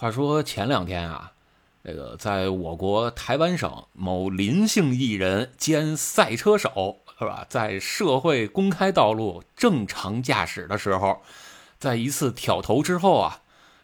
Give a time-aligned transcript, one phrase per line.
[0.00, 1.32] 话说前两天啊，
[1.82, 11.20] 那个在我国台湾省某林姓艺人兼赛车手是吧，在社会公开道路正常驾驶的时候，
[11.78, 13.42] 在一次挑头之后啊，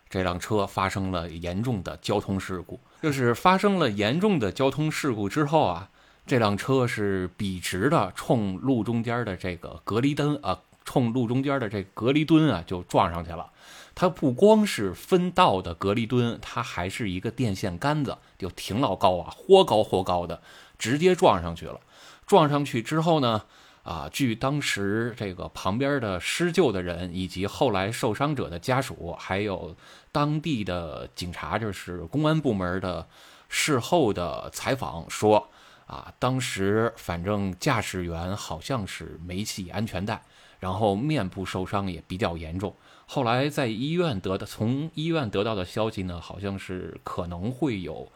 [0.08, 2.80] 这辆车发生了严重的交通事故。
[3.02, 5.90] 就是发生了严重的交通事故之后啊，
[6.26, 13.50] 这辆车是笔直的冲路中间的这个隔离灯啊，冲路中间的这隔离墩啊就撞上去了。
[13.96, 20.42] 它不光是分道的隔离墩，它还是一个电线杆子，就挺老高啊，或高或高的，
[20.78, 21.80] 直接撞上去了。
[22.26, 23.44] 撞上去之后呢，
[23.84, 29.74] 啊，据当时这个旁边的施救的人，以及后来受伤者的家属，还有
[30.12, 33.08] 当地的警察，就是公安部门的
[33.48, 35.48] 事后的采访说，
[35.86, 40.22] 啊，当时反正驾驶员好像是没系安全带，
[40.60, 42.76] 然后面部受伤也比较严重。
[43.06, 48.10] 后来在医院得的，从医院得到的消息呢，好像是可能会有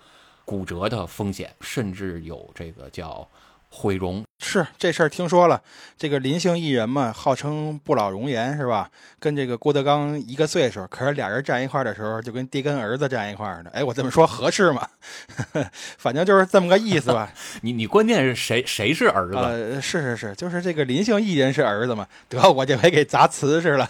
[0.44, 3.28] 骨折的风险，甚至有这个叫。
[3.72, 5.62] 毁容是这事儿听说了，
[5.96, 8.90] 这个林姓艺人嘛，号称不老容颜是吧？
[9.18, 13.70] 跟这个郭德纲一个岁数，可是俩人站一块儿的时候，就跟爹跟儿子站一块儿的。
[13.70, 14.86] 哎，我这么说合适吗？
[15.98, 17.32] 反正就是这么个意思吧。
[17.62, 19.36] 你你关键是谁谁是儿子？
[19.36, 22.06] 呃，是是是，就是这个林姓艺人是儿子嘛。
[22.28, 23.88] 得，我这回给砸瓷实了。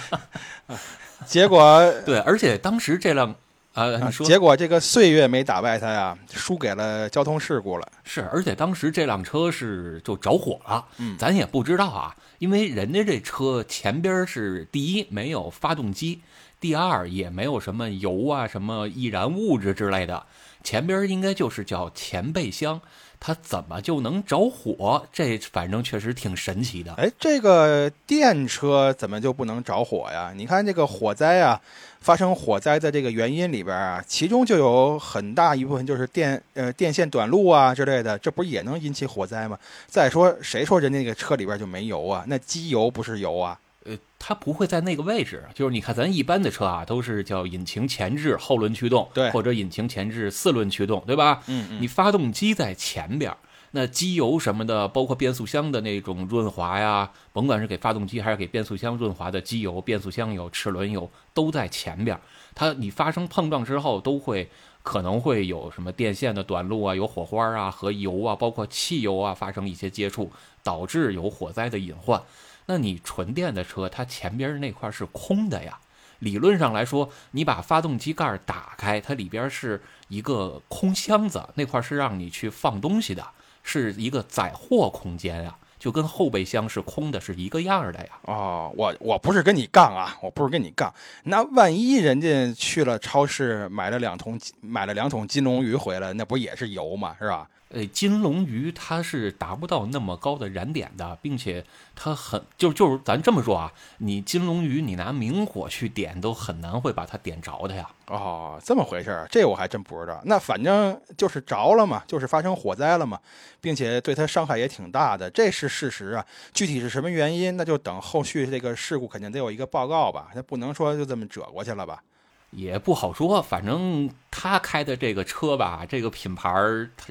[1.26, 3.34] 结果对，而且当时这辆。
[3.72, 7.88] 啊，结果这个岁月没打败他呀，输给了交通事故了。
[8.02, 16.20] 是，而且当时这辆车是就着火了，嗯，咱也不知道啊，因为人家这车前边是第一没有发动机，
[16.58, 20.26] 第二也没有什么油啊、什么易燃物质之类的，
[20.64, 22.80] 前边应该就是叫前备箱。
[23.22, 25.06] 它怎么就能着火？
[25.12, 26.94] 这反正确实挺神奇的。
[26.94, 30.32] 哎，这个电车怎么就不能着火呀？
[30.34, 31.60] 你看这个火灾啊，
[32.00, 39.58] 发生火灾的这个原因里边啊，其中就有很大一部分就是电呃电线短路啊之类的，这不也能引起火灾吗？
[39.86, 42.24] 再说谁说人家那个车里边就没油啊？
[42.26, 43.58] 那机油不是油啊？
[43.84, 51.42] 呃，它不会在那个位置，就是你看咱一般的车啊，都是叫引擎前置后轮驱动，对，或者引擎前置四轮驱动，对吧？
[51.46, 51.78] 嗯嗯。
[51.80, 53.34] 你发动机在前边，
[53.72, 62.18] 那机油什么的，包括变速箱的那种润滑呀，甭管是给发动机还是给变速箱润滑的机油、变速箱油、齿轮油，都在前边。
[62.54, 64.50] 它你发生碰撞之后，都会
[64.82, 70.32] 可能会有什么电线的短路啊，有火花啊，和油啊，包括汽油啊发生一些接触，
[70.64, 72.20] 导致有火灾的隐患。
[72.66, 75.78] 那你纯电的车，它前边那块是空的呀。
[76.18, 83.26] 理论上来说，你把发动机盖打开，它里边是一个空箱子，那块是让你去放东西的，
[83.62, 88.18] 是一个载货空间呀，就跟后备箱是空的，是一个样的呀。
[88.22, 90.92] 哦，我我不是跟你杠啊，我不是跟你杠。
[91.24, 97.14] 那万一人家去了超市买了两桶买了两桶金龙鱼回来，那不也是油吗？
[97.18, 97.48] 是吧？
[97.72, 101.64] 呃，金龙鱼它是达不到那么高的燃点的，并且
[101.94, 107.88] 它很就就是咱这么说啊，你金龙鱼你拿明火去点都很难会把它点着的呀。
[108.06, 110.20] 哦，这么回事儿，这我还真不知道。
[110.24, 113.16] 那反正就是着了嘛，就是发生火灾了嘛，
[113.60, 116.26] 并且对它伤害也挺大的，这是事实啊。
[116.52, 122.02] 具体是什么原因，那就等后续这个事故肯定得有一个报告吧，那不能说就这么折过去了吧。
[122.50, 126.52] 也不好说，反正他开的这个车吧，这个品牌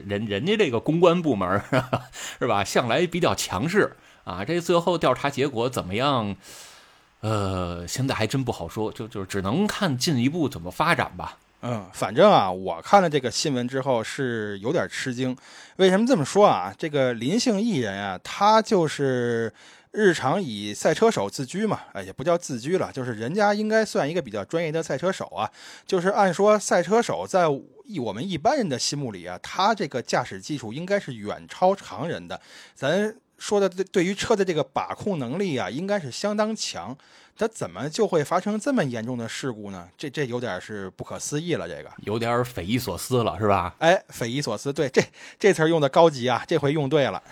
[0.05, 1.61] 人人家这个公关部门
[2.39, 3.95] 是吧，向来比较强势
[4.25, 4.43] 啊。
[4.43, 6.35] 这最后调查结果怎么样？
[7.21, 11.37] 呃，现在还真不好说，就就只能看进一步怎么发展吧。
[11.61, 15.35] 嗯，反正啊，我看了这个新闻之后是有点吃惊。
[15.77, 16.73] 为什么这么说啊？
[16.77, 19.53] 这个林姓艺人啊，他就是。
[19.91, 25.49] 日常以赛车手自居嘛，哎，也不叫自居了，就是人家应该算一个比较专业的赛车手啊。
[25.85, 32.39] 就是按说赛车手在我们一般人的心目里啊，他这个驾驶技术应该是远超常人的。
[32.75, 36.95] 咱说的对，对于车的这个把控能力啊，应该是相当强。
[37.35, 39.87] 他怎么就会发生这么严重的事故呢？
[39.97, 43.73] 这这有点是不可思议了，这个有点匪夷所思了，是吧？
[43.79, 45.01] 哎，匪夷所思，对，这
[45.39, 47.23] 这词用的高级啊，这回用对了。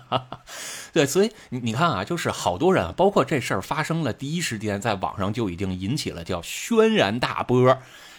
[0.92, 7.78] 对，所以你你看啊，就是好多人，包括这事儿发生了，第一时间在网上就已经引起了叫轩然大波。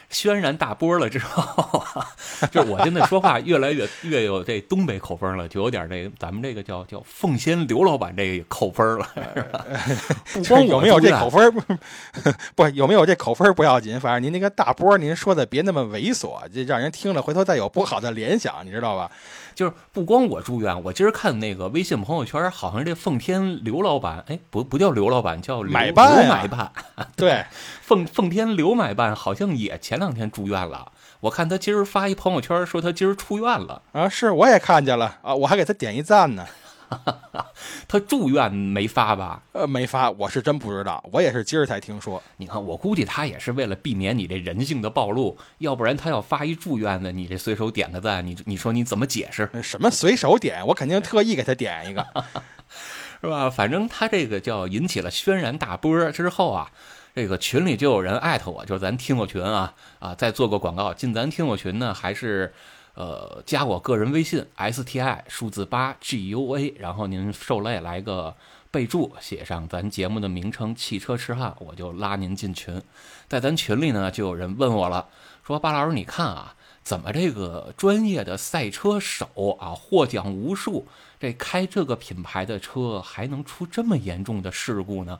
[0.09, 1.83] 轩然大波了之后，
[2.51, 9.09] 就是我现在说话越来越越有这东北口风了，就有点这咱们这个叫叫奉先刘老板这个口风了。
[10.31, 11.51] 不光 有没有这口风
[12.53, 19.09] 不有没有这口风不要紧，反正您那个大波，您说的别那么猥琐，这让人听了回头再有不好的联想，你知道吧？
[19.55, 26.71] 就是不光我住院，我今儿看那个微信朋友圈，好像这奉天刘老板，哎，不不叫刘老板，叫买办买办，
[27.15, 27.45] 对。
[27.81, 30.91] 奉奉天刘买办好像也前两天住院了。
[31.19, 36.45] 我看他今儿发一朋友圈说他今儿出院了啊，是我也看见了啊，我还给他点一赞呢。
[37.87, 39.41] 他住院没发吧？
[39.53, 42.21] 呃，没发，我是真不知道，我也是今儿才听说。
[42.37, 49.49] 你看，我估计他也是为了避免你这人性的暴露，要不然他要发一住院的，你这随手点个赞，你你说你怎么解释？
[49.61, 50.65] 什么随手点？
[50.67, 52.05] 我肯定特意给他点一个，
[53.21, 53.49] 是吧？
[53.49, 56.71] 反正他这个叫引起了轩然大波之后啊。
[57.15, 62.51] 这个群里就有人艾特我，就是咱听友群啊啊，再做个广告，进咱听友群呢，还是
[62.93, 68.35] 呃加我个人微信 s t i 数字八 g u a，然后您受累来个
[68.69, 72.81] 备注，写上咱节目的名称“汽车痴汉”，我就拉您进群。
[73.27, 75.07] 在咱群里呢，就有人问我了，
[75.43, 80.87] 说巴老师，你看啊，怎么这个专业的赛车手啊，获奖无数，
[81.19, 85.19] 这开这个品牌的车还能出这么严重的事故呢？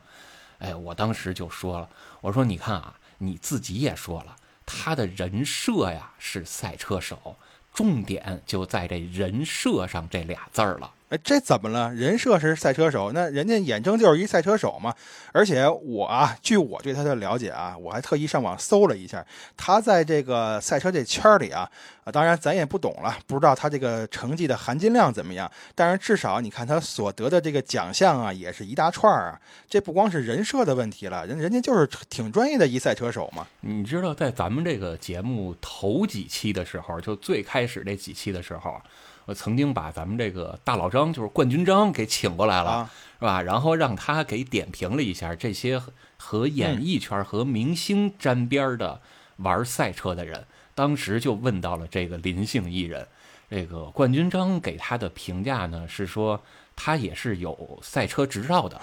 [0.59, 1.89] 哎，我当时就说了，
[2.21, 4.35] 我说你看啊，你自己也说了，
[4.65, 7.35] 他的人设呀是赛车手，
[7.73, 10.91] 重点就在这人设上这俩字儿了。
[11.13, 11.93] 哎，这怎么了？
[11.93, 14.91] 人设是赛车手，那人家眼睁就是一赛车手嘛。
[15.31, 19.23] 而且我啊，据我对他的了解啊，我还特意上网搜了一下，
[19.55, 21.69] 他在这个赛车这圈里啊，
[22.03, 25.51] 啊，当然咱也不懂了，不知道他这个成绩的含金量怎么样。
[25.75, 29.39] 但是至少你看他所得的这个奖项啊，也是一大串啊。
[29.69, 33.45] 这不光是人设的问题了，人人家就是挺专业的一赛车手嘛。
[33.61, 38.81] 你知道，在咱们这个节目头几期的时候，就最开始那几期的时候。
[39.25, 42.89] 我曾经把咱们这个大老张，就是冠军张，给请过来了，
[43.19, 43.41] 是吧？
[43.41, 45.81] 然后让他给点评了一下这些
[46.17, 48.99] 和演艺圈和明星沾边的
[49.37, 50.45] 玩赛车的人。
[50.75, 53.07] 当时就问到了这个林姓艺人，
[53.49, 56.41] 这个冠军张给他的评价呢是说
[56.75, 58.81] 他也是有赛车执照的，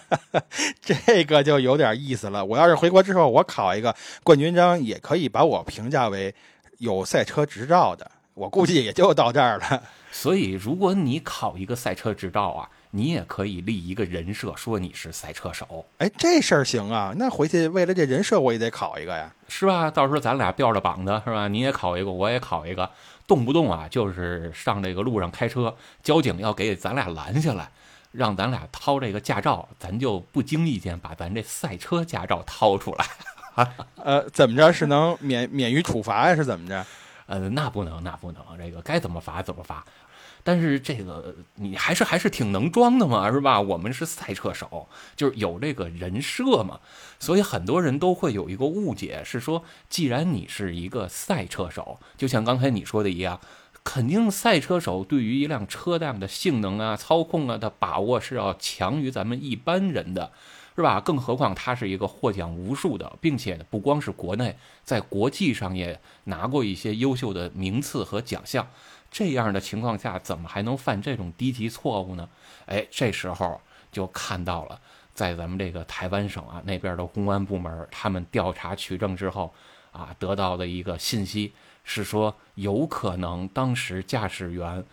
[0.80, 2.44] 这个就有点意思了。
[2.44, 6.32] 我要是回国之后，我考一个冠军章，也可以把我评价为
[6.78, 8.10] 有赛车执照的。
[8.36, 15.86] 我估计也就到这儿了， 所以如果你考一个赛车执照啊，你也可以立一个人设，说你是赛车手。
[15.96, 19.90] 哎，这事儿行啊，那回去为了这人设，我也得考一个呀，是吧？
[19.90, 21.48] 到时候咱俩吊着膀子，是吧？
[21.48, 22.90] 你也考一个，我也考一个，
[23.26, 27.70] 动不动啊，就是上这个路上开车，交警要给咱俩拦下来，
[28.12, 33.06] 让咱俩掏这个驾照，咱就不经意间把咱这赛车驾照掏出来。
[34.04, 36.36] 呃，怎么着是能免免于处罚呀？
[36.36, 36.84] 是怎么着？
[37.26, 39.84] 呃，那不能，那不能，这个该怎么罚怎么罚。
[40.42, 43.60] 但是这个你还是还是挺能装的嘛，是吧？
[43.60, 46.78] 我们是赛车手，就是有这个人设嘛，
[47.18, 53.40] 所以很多人都会有一个误解，是说既然你是一个赛车手，就像刚才你说的一样，
[53.82, 60.30] 肯定赛车手对于一辆车辆的性能啊、操控啊的把握是要强于咱们一般人的。
[60.76, 61.00] 是吧？
[61.00, 68.68] 更何况他是一个获奖无数的，并且不光是国内，在国际上也拿过一些优秀的名次和奖项。
[69.10, 72.28] 这样的情况下，怎么还能犯这种低级错误呢？
[72.66, 73.58] 哎，这时候
[73.90, 74.78] 就看到了，
[75.14, 79.54] 在咱们这个台湾省啊那边的公安部门，他们调查取证之后，
[79.92, 84.84] 啊得到的一个信息是说，有可能当时驾驶员。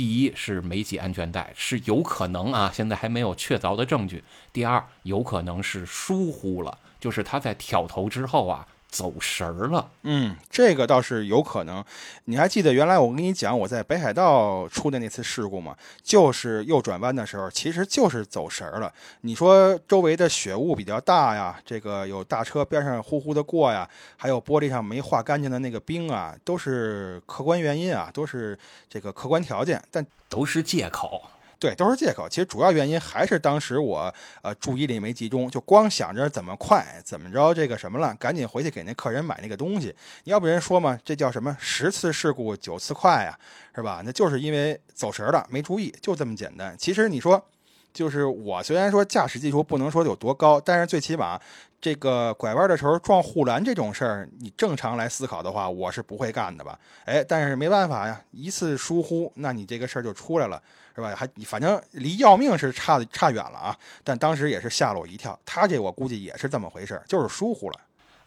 [0.00, 4.24] 第一是没系安全带，是有可能啊，现在还没有确凿的证据。
[4.50, 8.66] 第二，有可能是疏忽了，就是他在挑头之后啊。
[8.90, 11.82] 走神儿了，嗯，这个倒是有可能。
[12.24, 15.76] 你还记得原来我跟你讲我在北海道出的那次事故吗？
[16.02, 18.92] 就是右转弯的时候，其实就是走神儿了。
[19.20, 31.22] 你说周围的雪雾比较大呀，这个有大车边上呼呼的过呀，还有玻璃上没化干净的那个冰啊，都是客观原因啊，都是这个客观条件，但都是借口。
[31.60, 32.26] 对，都是借口。
[32.26, 39.94] 其实主要原因还是当时我呃注意力没集中，就光想着怎么快，怎么着这个什么了，赶紧回去给那客人买那个东西。
[40.24, 43.38] 要不人说嘛，这叫什么十次事故九次快呀，
[43.74, 44.00] 是吧？
[44.02, 46.74] 那就是因为走神了，没注意，就这么简单。
[46.78, 47.44] 其实你说，
[47.92, 51.38] 就是我虽然说驾驶技术不能说有多高，但是最起码
[51.78, 56.78] 这个拐弯的时候撞护栏这种事儿，你正常来思考的话，我是不会干的吧？
[57.04, 60.62] 哎，但是没办法呀，一次疏忽，那你这个事儿就出来了。
[61.00, 61.16] 是吧？
[61.16, 63.76] 还反正离要命是差差远了啊！
[64.04, 65.38] 但当时也是吓了我一跳。
[65.44, 67.80] 他这我估计也是这么回事，就是疏忽了。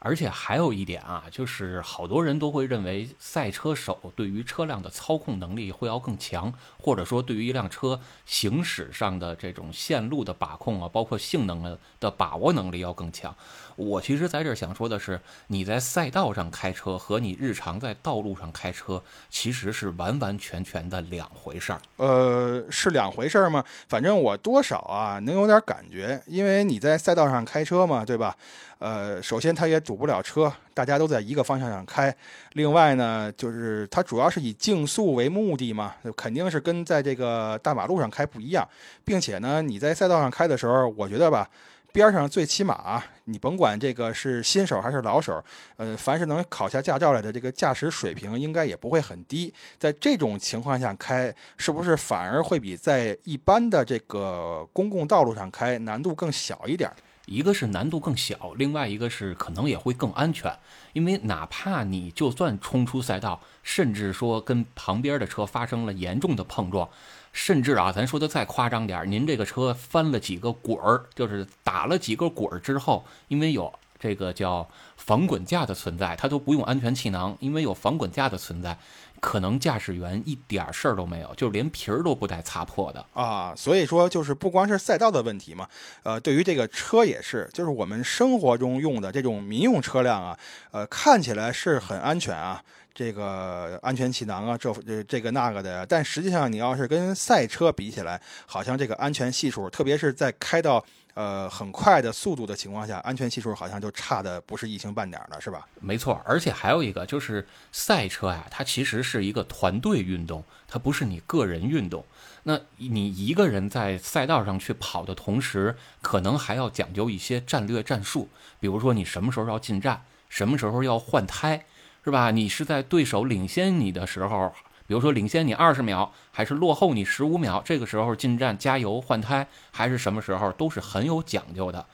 [0.06, 13.34] 而且还有一点啊，就是好多人都会认为赛车手对于车辆的操控能力会要更强，或者说对于一辆车行驶上的这种线路的把控啊，包括性能的把握能力要更强。
[13.75, 21.82] 我其实在这儿想说的是，你在赛道上开车和你日常在道路上开车其实是完完全全的两回事儿。
[21.98, 23.63] 呃，是两回事儿吗？
[23.88, 28.36] 反正我多少啊能有点感觉，因为你在赛道上开车嘛，对吧？
[28.80, 32.13] 呃，首先它也堵不了车，大家都在一个方向上开。
[32.51, 38.68] 另外呢，就是它主要是以竞速为目的嘛，肯定是跟在这个大马路上开不一样，
[39.06, 41.50] 并且呢，你在赛道上开的时候，我觉得吧。
[41.94, 45.42] 边上最起码，你甭管这个是新手还是老手，
[45.78, 49.54] 呃，凡是能考下驾照来的，这个驾驶水平应该也不会很低。
[49.78, 56.92] 在这种情况下开，是不是反而会比在一般的这个公共道路上开难度更小一点？
[57.26, 60.52] 一个是难度更小，另外一个是可能也会更安全，
[60.92, 66.90] 因为哪怕你就算冲出赛道，甚至说跟旁边的车发生了严重的碰撞。
[67.34, 78.78] 甚至啊，咱说的再夸张点您这个车翻了几个滚儿，就是打了几个滚儿之后，因为有这个叫防滚架的存在，它都不用安全气囊，因为有防滚架的存在，
[79.20, 83.54] 可能驾驶员一点事儿都没有，就连皮儿都不带擦破的啊。
[83.56, 85.68] 所以说，就是不光是赛道的问题嘛，
[86.04, 90.38] 呃，对于这个车也是，就是我们生活中用的这种民用车辆啊，
[90.72, 92.63] 呃，看起来是很安全啊。
[92.94, 100.84] 这个安全气囊啊，这这这个那个的，但实际上你要是跟赛车比起来，好像这个安全系数，特别是在开到
[101.16, 105.68] 呃很快的速度的情况下，安全系数好像就差的不是一星半点了，是吧？
[105.80, 112.06] 没错，而且还有一个就是赛车呀，它其实是一个团队运动，它不是你个人运动。
[112.44, 121.66] 那你一个人在赛道上去跑的同时，可能还要讲究一些战略战术，比如说你什么时候要进站，什么时候要换胎。
[122.04, 122.32] 是吧？
[122.32, 124.52] 你是在对手领先你的时候，
[124.86, 127.62] 比如说领先你二十秒，还是落后你十五秒？
[127.64, 131.86] 这个时候进站加油换胎，还是什么时候，都是很有讲究的。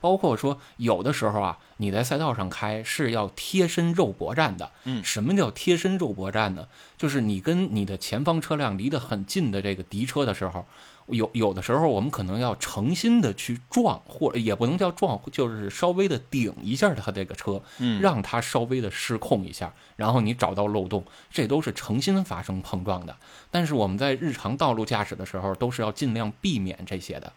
[0.00, 4.70] 包括说有的时候啊，你在赛道上开是要贴身肉搏战的。
[4.84, 6.68] 嗯，什么叫贴身肉搏战呢？
[6.96, 10.64] 就是你跟你的前方车辆离得很近的这个敌车的时候。
[11.08, 23.16] 有有的时候，我们可能要诚心的去撞，或也不能叫撞，就是稍微的顶一下他这个车，嗯，让他稍微的失控一下，然后你找到漏洞，这都是诚心发生碰撞的。
[23.50, 27.32] 但是我们在日常道路驾驶的时候，都是要尽量避免这些的。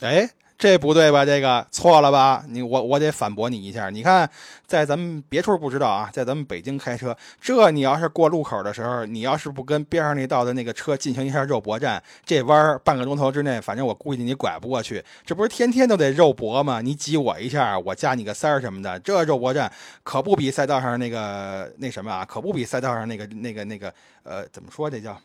[0.00, 0.30] 哎。
[0.64, 1.26] 这不对吧？
[1.26, 2.42] 这个错了吧？
[2.48, 3.90] 你我我得反驳你一下。
[3.90, 4.26] 你看，
[4.66, 15.04] 在咱们别处不知道啊，在咱们北京开车，这你要是过路口的时候，你要是不跟边上那道的那个车进行一下肉搏战，这弯半个钟头之内，反正我估计你拐不过去。
[15.26, 16.80] 这不是天天都得肉搏吗？
[16.80, 19.70] 你挤我一下，我加你个塞儿什么的，这肉搏战
[20.02, 23.92] 可不比赛道上那个那什么啊，可不比赛道上那个那个那个
[24.22, 25.20] 呃，怎么说这叫？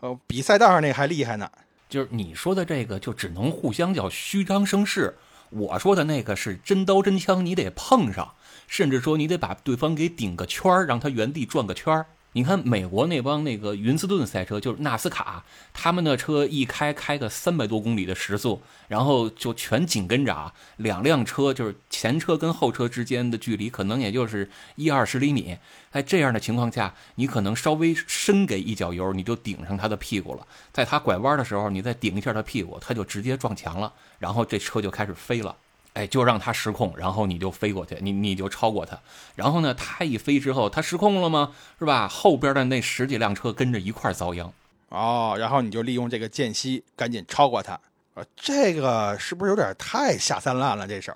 [0.00, 1.46] 呃，比赛道上那个还厉害呢。
[1.88, 5.16] 就是你说的这个，就只能互相叫虚张声势。
[5.50, 8.34] 我说的那个是真刀真枪，你得碰上，
[8.66, 12.06] 甚至说你得把对方给顶个圈儿，让他原地转个圈儿。
[12.32, 25.56] 你看美国那帮那个云斯顿赛车，就是纳斯卡，他们的车一开开个三百多公里的时速，然后就全紧跟着啊，两辆车就是前车跟后车之间的距离可能也就是一二十厘米。
[25.90, 30.46] 在这样的情况下，你可能稍微深给一脚油，你就顶上他的屁股了。
[30.70, 35.56] 在他拐弯的时候，你再顶一下他屁股，他就直接撞墙了，然后这车就开始飞了。
[35.98, 38.96] 哎，就让他失控，然后你就飞过去，你你就超过他，
[39.34, 41.50] 然后呢，他一飞之后，他失控了吗？
[41.76, 42.06] 是吧？
[42.06, 44.52] 后边的那十几辆车跟着一块遭殃，
[44.90, 47.80] 哦，然后你就利用这个间隙赶紧超过他，
[48.14, 50.86] 呃，这个是不是有点太下三滥了？
[50.86, 51.12] 这手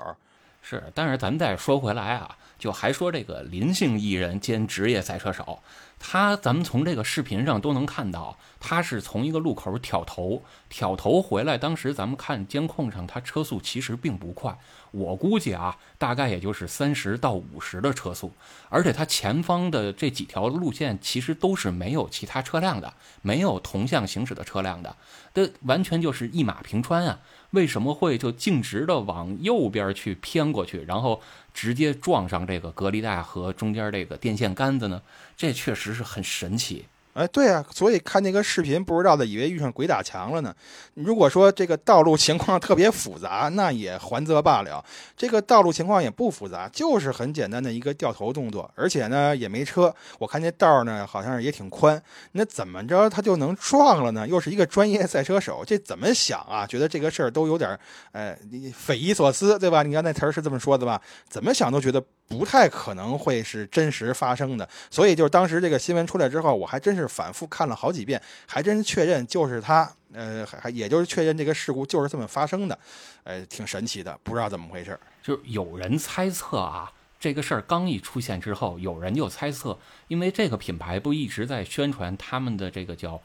[0.63, 5.59] 是，但是咱再说回来啊，就还说这个林姓艺人兼职业赛车手。
[5.99, 11.59] 他，咱们从这个视频上都能看到，他是从一个路口挑头，挑头回来。
[11.59, 14.57] 当时咱们看监控上，他车速其实并不快，
[14.93, 18.33] 我估计啊，大概也就是三十到五十的车速。
[18.69, 24.97] 而且他前方的这几条路线其实都是没有其他车辆的，没有同向行驶的车辆的，
[25.35, 27.19] 这完全就是一马平川啊。
[27.53, 31.23] 为什么会就径直的往右边去偏过去，然后
[31.55, 35.01] 直接撞上这个隔离带和中间这个电线杆子呢？
[35.37, 36.87] 这确实是很神奇。
[37.15, 40.55] 哎，对啊，所以看那个视频，不知道的以为遇上鬼打墙了呢。
[40.95, 44.83] 如果说这个道路情况特别复杂，那也还则罢了。
[45.17, 49.95] 这个道路情况也不复杂，就是很简单的一个掉头动作，而且呢也没车。
[50.19, 52.03] 我看那道呢好像也挺宽，
[52.33, 54.27] 那怎么着他就能撞了呢？
[54.27, 56.67] 又是一个专业赛车手，这怎么想啊？
[56.67, 57.79] 觉得这个事儿都有点，
[58.13, 58.39] 哎，
[58.75, 59.83] 匪夷所思，对吧？
[59.83, 61.01] 你看那词儿是这么说的吧？
[61.29, 62.03] 怎么想都觉得
[62.33, 64.69] 不太可能会是真实发生的。
[64.91, 67.09] 所以就是当时这个新闻出来之后，我还真是。
[67.13, 72.79] 反复看了好几遍，还真确认就是他，呃，还还也就是确认这个事故就是这么发生的，
[73.23, 74.99] 呃，挺神奇的，不知道怎么回事。
[75.23, 83.21] 就有人猜测啊，这个事儿刚一出现之后，有人就猜测，因为这个品牌不一直在宣传他们的这个叫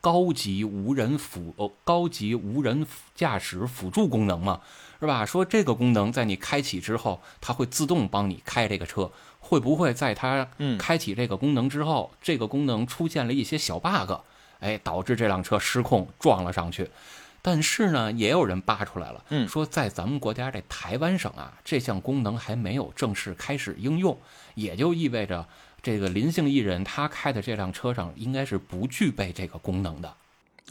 [0.00, 4.60] 高级无人辅哦高级无人驾驶辅助功能嘛，
[5.02, 5.26] 是吧？
[5.26, 9.10] 说这个功能在你开启之后，它会自动帮你开这个车。
[9.40, 14.12] 会不会在它嗯开启这个功能之后，这个功能出现了一些小 bug，
[14.60, 16.88] 哎，导致这辆车失控撞了上去？
[17.42, 24.16] 但是呢，也有人扒出来了，嗯说在咱们国家这台湾省啊，这项功能还没有正式开始应用，
[24.54, 25.44] 也就意味着
[25.82, 30.14] 这个林姓艺人他开的这辆车上应该是不具备这个功能的。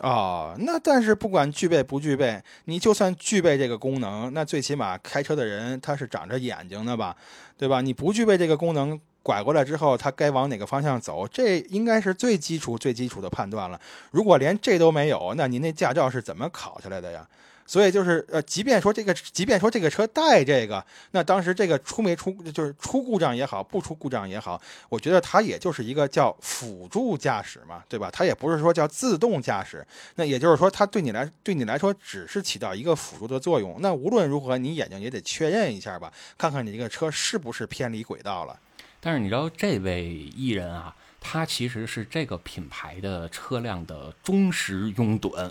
[0.01, 7.15] 哦，那但是不管具备不具备，你就算具备这个功能，那最起码开车的人他是长着眼睛的吧，
[7.55, 7.81] 对吧？
[7.81, 13.79] 你不具备这个功能，拐过来之后他该往哪个方向走，这应该是最基础、最基础的判断了。
[14.09, 17.27] 如果连这都没有，那您那驾照是怎么考下来的呀？
[17.71, 28.09] 所以就是呃，即便说这个，即便说这个车带这个，那当时这个出没出，就是出故障也好，不出故障也好，我觉得它也就是一个叫辅助驾驶嘛，对吧？
[28.11, 29.87] 它也不是说叫自动驾驶。
[30.15, 33.77] 那也就是说，它对你来对你来说只是起到一个辅助的作用。
[33.79, 38.59] 那无论如何，你眼睛也得确认一下吧，看看你这个车是不是偏离轨道了。
[38.99, 40.03] 但是你知道，这位
[40.35, 45.49] 艺人啊，他其实是这个品牌的车辆的忠实拥趸，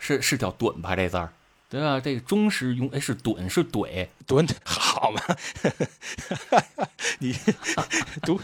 [0.00, 1.32] 是是叫趸吧这字儿，
[1.70, 2.00] 对吧？
[2.00, 5.22] 这个忠实拥，哎，是怼是怼，怼好嘛？
[7.20, 7.32] 你
[8.22, 8.40] 读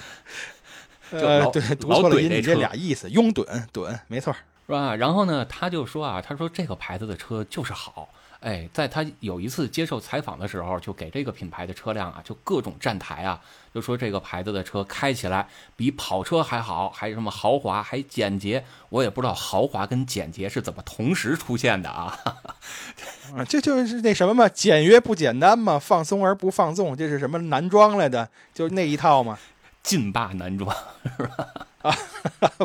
[1.10, 4.36] 就呃老对读老错了音，你这怼这车俩意思，拥怼怼没错儿。
[4.66, 4.94] 是吧？
[4.96, 8.08] 然后呢，他就说啊，他说这个牌子的车就是好。
[8.40, 13.40] 哎，在他有一次接受采访的时候，就给这个品牌的车辆啊，就各种站台啊，
[13.74, 18.64] 就说这个牌子的车开起来比跑车还好，还什么豪华，还简洁。
[18.90, 22.16] 我也不知道豪华跟简洁是怎么同时出现的啊。
[23.36, 28.28] 啊，这就是那什么嘛，简约不简单嘛，放松而不放纵，这是什么男装来的？
[28.54, 29.38] 就那一套嘛。
[29.82, 30.74] 劲霸男装
[31.16, 31.46] 是吧？
[31.82, 31.96] 啊，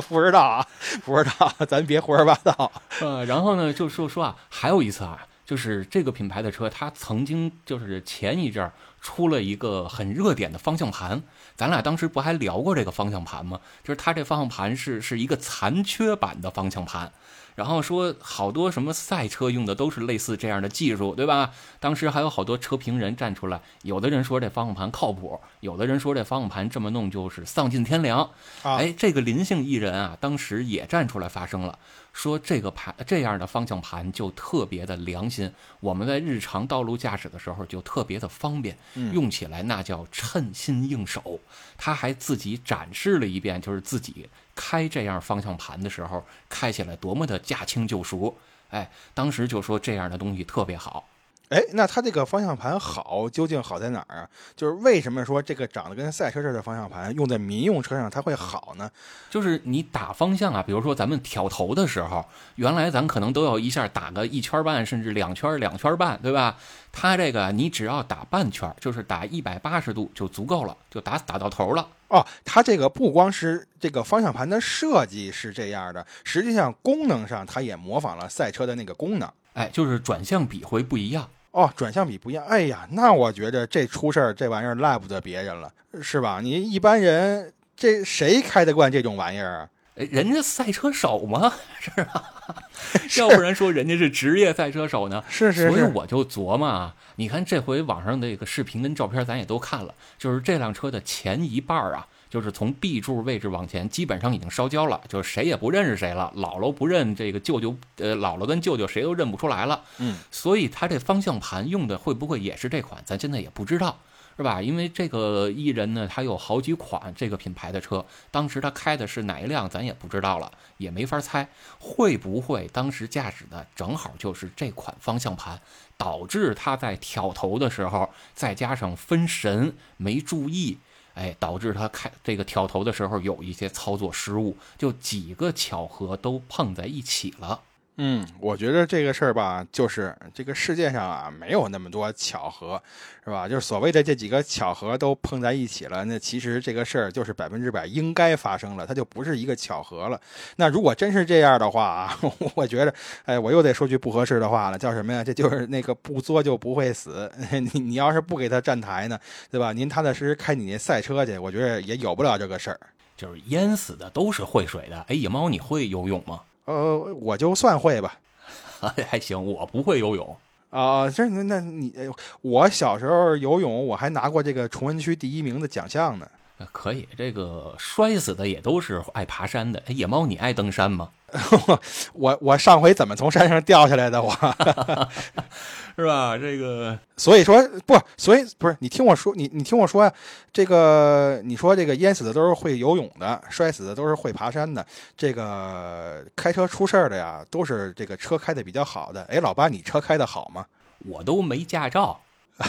[0.09, 0.67] 不知道啊，
[1.05, 2.71] 不知道，咱别胡说八道。
[2.99, 11.21] 呃，然后呢，就说说啊，还有一次啊，就是这个品牌的车，它曾经就是前一阵儿出了一个很热点的方向盘，
[11.57, 13.59] 咱俩当时不还聊过这个方向盘吗？
[13.83, 17.11] 就是它这方向盘是是一个残缺版的方向盘。
[17.55, 21.51] 然后说好多什么赛车用的都是类似这样的技术，对吧？
[21.79, 28.19] 当时还有好多车评人站出来，有的人说这方向盘靠谱，有的人说这方向盘这么弄就是丧尽天良。
[28.63, 31.77] 啊哎，这个林姓艺人啊，当时也站出来发声了，
[32.13, 41.39] 说这个盘这样的方向盘就特别的良心，我们在日常道路驾驶的时候就特别的方便，嗯用起来那叫称心应手。
[41.77, 48.35] 他还自己展示了一遍，就是自己开这样方向盘的时候，开起来多么的驾轻就熟。
[48.69, 51.05] 哎，当时就说这样的东西特别好。
[51.49, 54.29] 哎，那它这个方向盘好，究竟好在哪儿啊？
[54.55, 58.89] 就是为什么说这个长得跟赛车似的方向盘用在民用车上它会好呢？
[59.29, 66.55] 就是你打方向啊，比如说咱们挑头的时候，原来咱可能都要一下打个一圈半，甚至两圈两圈半，对吧？
[66.93, 71.85] 它这个你只要打半圈，就是打一百八十度就足够了，就打打到头了。
[72.11, 79.31] 哦，它这个不光是这个方向盘的设计是这样的，实际上功能上它也模仿了赛车的那个功能。
[79.53, 81.29] 哎，就是转向比会不一样。
[81.51, 82.45] 哦，转向比不一样。
[82.45, 85.71] 哎呀，那我觉得这出事儿，这玩意儿赖不得别人了，
[86.01, 86.41] 是吧？
[86.41, 89.69] 你一般人这谁开得惯这种玩意儿啊？
[89.95, 92.23] 哎人家赛车手嘛，是吧？
[93.17, 95.23] 要不然说人家是职业赛车手呢。
[95.29, 109.83] 是是是，所以我就琢磨啊，你看这回网上这个视频跟照片咱也都看了，就是这辆车的前一半啊，就是从 B 柱位置往前，基本上已经烧焦了，就是谁也不认识谁了，姥姥不认这个舅舅，呃，姥姥跟舅舅谁都认不出来了。
[109.97, 113.99] 嗯，所以他这方向盘用的会不会也是这款，咱现在也不知道。
[114.41, 114.59] 是吧？
[114.59, 121.47] 因为这个艺人呢，他有好几款这个品牌的车，当时他开的是哪一辆，咱也不知道了，也没法猜。
[121.77, 125.61] 会不会当时驾驶的正好就是这款方向盘，
[125.95, 130.79] 导致他在挑头的时候，再加上分神没注意，
[131.13, 137.61] 哎，导致他开这个挑头的时候有一些操作失误，就几个巧合都碰在一起了。
[137.97, 142.81] 嗯，我觉得这个事儿吧，就是这个世界上啊，没有那么多巧合，
[143.23, 143.47] 是吧？
[143.47, 150.19] 就是所谓的这几个巧合都碰在一起了，那其实这个事儿就是百分之百应该发生了，它就不是一个巧合了。
[150.55, 152.17] 那如果真是这样的话啊，
[152.55, 152.93] 我觉得，
[153.25, 155.23] 哎，我又得说句不合适的话了，叫什么呀？
[155.23, 157.31] 这就是那个不作就不会死。
[157.73, 159.19] 你你要是不给他站台呢，
[159.51, 159.73] 对吧？
[159.73, 162.79] 您踏踏实实开你那赛车去，我觉得也有不了这个事儿。
[163.17, 165.05] 就是淹死的都是会水的。
[165.09, 166.39] 哎，野猫，你会游泳吗？
[166.65, 168.19] 呃，我就算会吧。
[169.09, 170.35] 还行，我不会游泳。
[170.69, 171.93] 啊，这那那你，
[172.41, 176.27] 我小时候游泳，我还拿过这个崇文区第一名的奖项呢。
[176.71, 179.81] 可以，这个摔死的也都是爱爬山的。
[179.87, 181.09] 野猫，你爱登山吗？
[182.13, 184.21] 我我上回怎么从山上掉下来的？
[184.21, 184.31] 我
[185.95, 186.37] 是吧？
[186.37, 190.13] 这个，所以说不，所以不是你听我说，你你听我说呀，
[190.51, 199.23] 这个你说这个淹死的都是会游泳的，摔死的都是会爬山的，这个开车出事儿的呀，都是这个车开的比较好的。
[199.23, 200.65] 哎，老八，你车开的好吗？
[201.05, 202.19] 我都没驾照。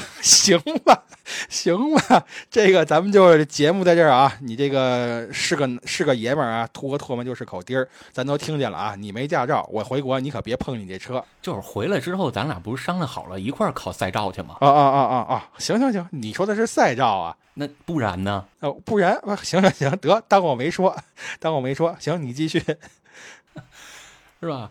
[0.23, 1.05] 行吧，
[1.49, 4.33] 行吧，这个咱们就节目在这儿啊。
[4.41, 8.95] 你这个是个是个爷们儿啊，吐个唾沫就是口钉儿，咱都听见了啊。
[8.97, 11.25] 你没驾照，我回国你可别碰你这车。
[11.41, 14.57] 就是回来之后，咱俩不是商量好了一块儿考赛照去吗？
[14.61, 15.49] 啊啊啊啊啊！
[15.59, 17.37] 行行行，你说的是赛照啊？
[17.55, 18.45] 那不然呢？
[18.61, 20.97] 哦，不然 行行行，得当我没说，
[21.39, 21.97] 当我没说。
[21.99, 22.59] 行，你继续，
[24.41, 24.71] 是吧？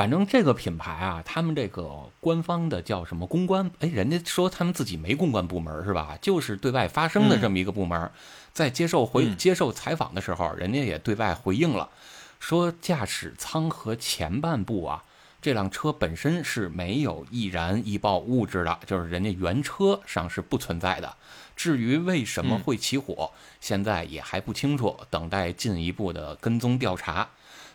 [0.00, 3.70] 反正这个品牌啊，他们这个官方的叫什么公关？
[3.80, 6.16] 哎，人家说他们自己没公关部门是吧？
[6.22, 8.10] 就是对外发声的这么一个部门，
[8.50, 11.90] 在接受回接受采访的时候，人家也对外回应了，
[12.38, 15.04] 说驾驶舱和前半部啊，
[15.42, 21.14] 这辆车本身是没有易燃易爆物质的，就是人家原车上是不存在的。
[21.54, 27.28] 至于为什么会起火，现在也还不清楚，等待进一步的跟踪调查。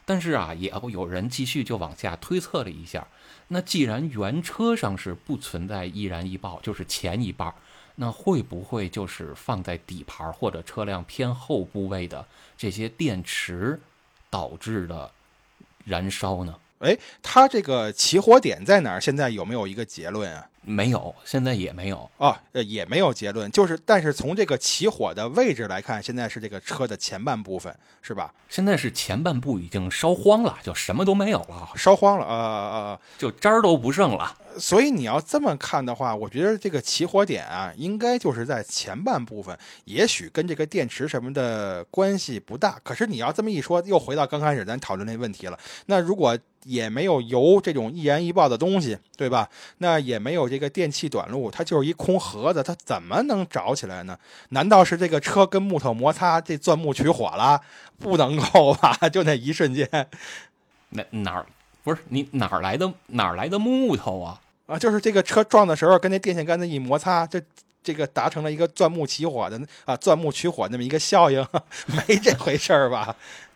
[0.06, 3.08] 但是啊，也会有人继续就往下推测了一下。
[3.48, 7.54] 那既然原车上是不存在易燃易爆，就是前一半，
[7.96, 12.26] 那会不会就是放在底盘或者车辆偏后部位的
[12.58, 13.80] 这些电池
[14.30, 15.12] 导致的
[15.84, 16.56] 燃烧呢？
[16.80, 19.02] 哎，它这个起火点在哪儿？
[19.02, 20.48] 现在有没有一个结论啊？
[20.65, 23.49] 没有，现在也没有啊，呃，也没有结论。
[23.51, 28.34] 就是，但是从这个起火的位置来看，现在是这个车的前半部分，是吧？
[28.49, 34.36] 现在是前半部已经烧荒了，就什么都没有了，烧荒了，呃呃，就渣儿都不剩了。
[34.58, 42.80] 所以你要这么看的话，我觉得这个起火点啊，应该就是在前半部分，也许跟这个电池什么的关系不大。
[42.82, 45.60] 可是你要这么一说，又回到刚开始咱讨论那问题了。
[45.88, 49.49] 那如果也没有油这种易燃易爆的东西，对吧？
[49.80, 54.18] 那也没有这个电器短路，它就是一空盒子，它怎么能着起来呢？
[54.52, 57.60] 难道是这个车跟木头摩擦，这钻木取火了？
[58.00, 58.96] 不能够吧？
[59.12, 59.86] 就那一瞬间，
[60.91, 61.46] 那哪儿
[61.84, 64.39] 不是你哪儿来的哪儿来的木头啊？
[64.68, 67.41] 啊，就是这个车撞的时候，跟那电线杆子一摩擦，这
[67.84, 71.46] 这个达成了一个钻木起火的啊，钻木取火那么一个效应，
[72.08, 73.13] 没这回事儿吧？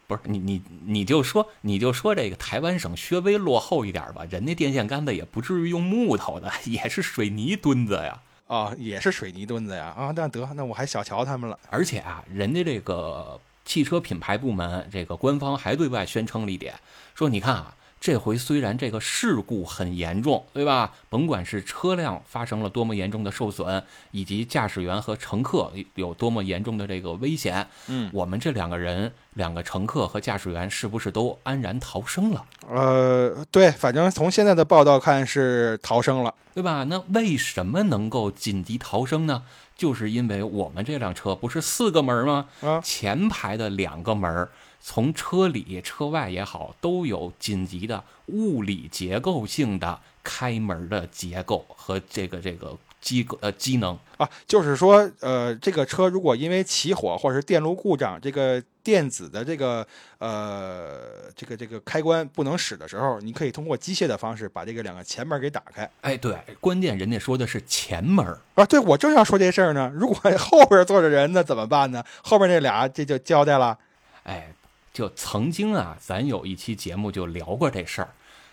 [0.09, 8.19] 不是你你你就说你就说这个台湾省稍微落后一点吧，人家电线杆子也不至于用木头的， 也是水泥墩子呀。
[8.47, 9.93] 啊，也是水泥墩子呀。
[9.95, 11.59] 啊，那得那我还小瞧他们了。
[11.69, 16.73] 而且啊，人家这个汽车品牌部门这个官方还对外宣称了一点，
[17.13, 17.75] 说你看啊。
[17.99, 20.93] 这回虽然这个事故很严重，对吧？
[21.09, 32.45] 甭管是车辆发生了多么严重的受损，以及驾驶员和乘客有多么严重的这个危险，嗯，我们这两个人，两个乘客和驾驶员是不是都安然逃生了？
[32.69, 36.85] 呃，对，反正从现在的报道看是逃生了，对吧？
[36.85, 39.43] 那为什么能够紧急逃生呢？
[39.75, 42.47] 就是因为我们这辆车不是四个门吗？
[42.61, 44.47] 啊，前排的两个门。
[44.81, 59.85] 从车里、车外也好，都有紧急的物理结构性的开门的结构和这个这个机呃机能啊，就是说呃，这个车如果因为起火或者是电路故障，这个电子的这个
[60.17, 65.89] 呃这个这个开关不能使的时候，你可以通过机械的方式把这个两个前门给打开。
[66.01, 69.91] 哎，对，关键人家说的是前门啊，对我正要说这事儿呢。
[69.93, 72.03] 如果后边坐着人，那怎么办呢？
[72.23, 73.77] 后边那俩这就交代了，
[74.23, 74.53] 哎。
[74.99, 78.09] 就曾经啊，咱有一期节目就聊过这事儿，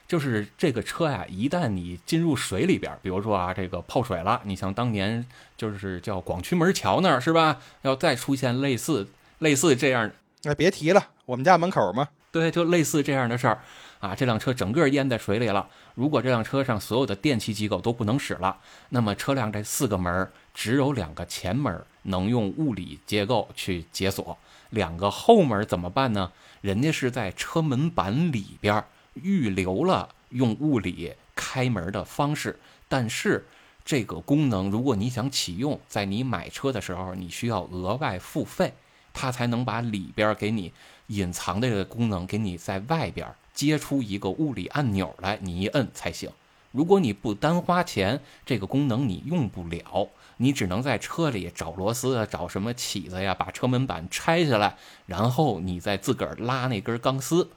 [0.06, 7.58] 就是这个车呀，一旦你进入水里边，比如说啊，这个泡水了，你像当年就是叫广渠门桥那儿是吧？
[7.82, 9.08] 要再出现类似
[9.40, 10.08] 类似这样，
[10.44, 13.58] 那别提了，我们家门口嘛，对，就类似这样的事儿
[13.98, 15.68] 啊，这辆车整个淹在水里了。
[15.96, 18.56] 如果这辆车上所有的电气机构都不能使了，
[18.90, 24.38] 那么车辆这四个门只有两个前门能用物理结构去解锁。
[24.70, 26.32] 两个后门怎么办呢？
[26.60, 33.46] 人家是在车门板里边预留了用物理开门的方式，但是
[33.84, 38.72] 这个功能如果你想启用，在你买车的时候你需要额外付费，
[39.12, 40.72] 它才能把里边给你
[41.06, 46.30] 隐藏的这个功能给你在外边接出一个物理按钮来，你一摁才行。
[46.72, 50.08] 如果你不单花钱，这个功能你用不了。
[50.38, 57.50] 你只能在车里找螺丝啊，找什么起子呀，把车门板拆下来，然后你再自个儿拉那根钢丝。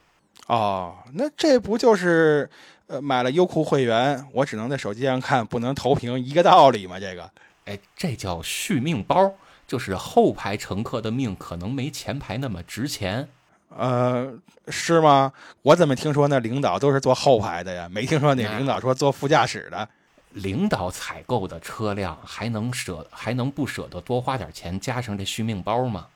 [0.47, 2.49] 哦，那这不就是
[2.87, 6.99] 呃买了优酷会员，我只能在手机上看，不能投屏一个道理吗？
[6.99, 7.29] 这个，
[7.65, 9.33] 哎，这叫续命包。
[9.67, 13.29] 就是后排乘客的命可能没前排那么值钱。
[13.69, 14.33] 呃，
[14.69, 15.31] 是吗？
[15.61, 17.87] 我怎么听说那领导都是坐后排的呀？
[17.87, 19.87] 没听说哪领导说坐副驾驶的。
[20.31, 26.07] 领导采购的车辆还能舍还能不舍得多花点钱加上这续命包吗？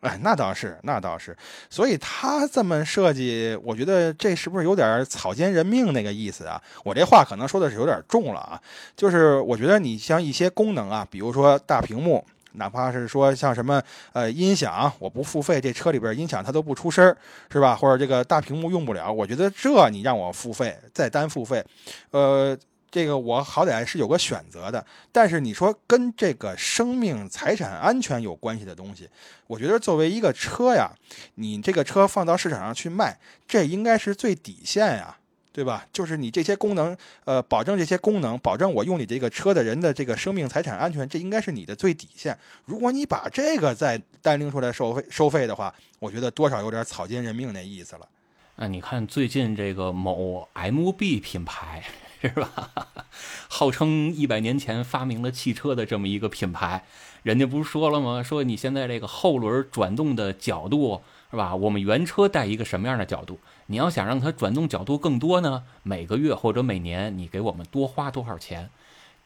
[0.00, 1.36] 哎，那倒是，那倒是。
[1.70, 6.60] 所以他这么设计，我觉得这是不是有点草菅人命那个意思啊？
[6.84, 8.60] 我这话可能说的是有点重了啊。
[8.96, 12.24] 就是我觉得你像一些功能啊，比如说大屏幕。
[12.54, 13.82] 哪怕是说像什么
[14.12, 17.16] 呃音响，我不付费，这车里边音响它都不出声
[17.50, 17.74] 是吧？
[17.74, 21.64] 或者这个大屏幕用不了，我觉得这你让我付费再单付费，
[22.10, 22.54] 呃，
[22.92, 24.86] 这个我好歹是有个选择的。
[25.10, 29.08] 但是你说跟这个生命财产安全有关系的东西，
[29.48, 30.92] 我觉得作为一个车呀，
[31.34, 35.16] 你这个车放到市场上去卖，这应该是最底线呀。
[35.54, 35.86] 对吧？
[35.92, 42.34] 就是你这些功能，呃，保证这些功能，保证我用你这个车的人的这个生命财产安全，这应该是你的最底线。
[42.64, 48.08] 如果你把这个再单拎出来收费收费的话，我觉得多少有点草菅人命那意思了。
[48.56, 51.84] 那你看最近这个某 MB 品牌
[52.28, 52.70] 是吧？
[53.48, 56.84] 号称一百年前发明了汽车的这么一个品牌，
[57.24, 58.22] 人家不是说了吗？
[58.22, 61.56] 说你现在这个后轮转动的角度是吧？
[61.56, 63.40] 我们原车带一个什么样的角度？
[63.66, 68.70] 你要想让它转动角度更多呢，每个月或者每年你给我们多花多少钱？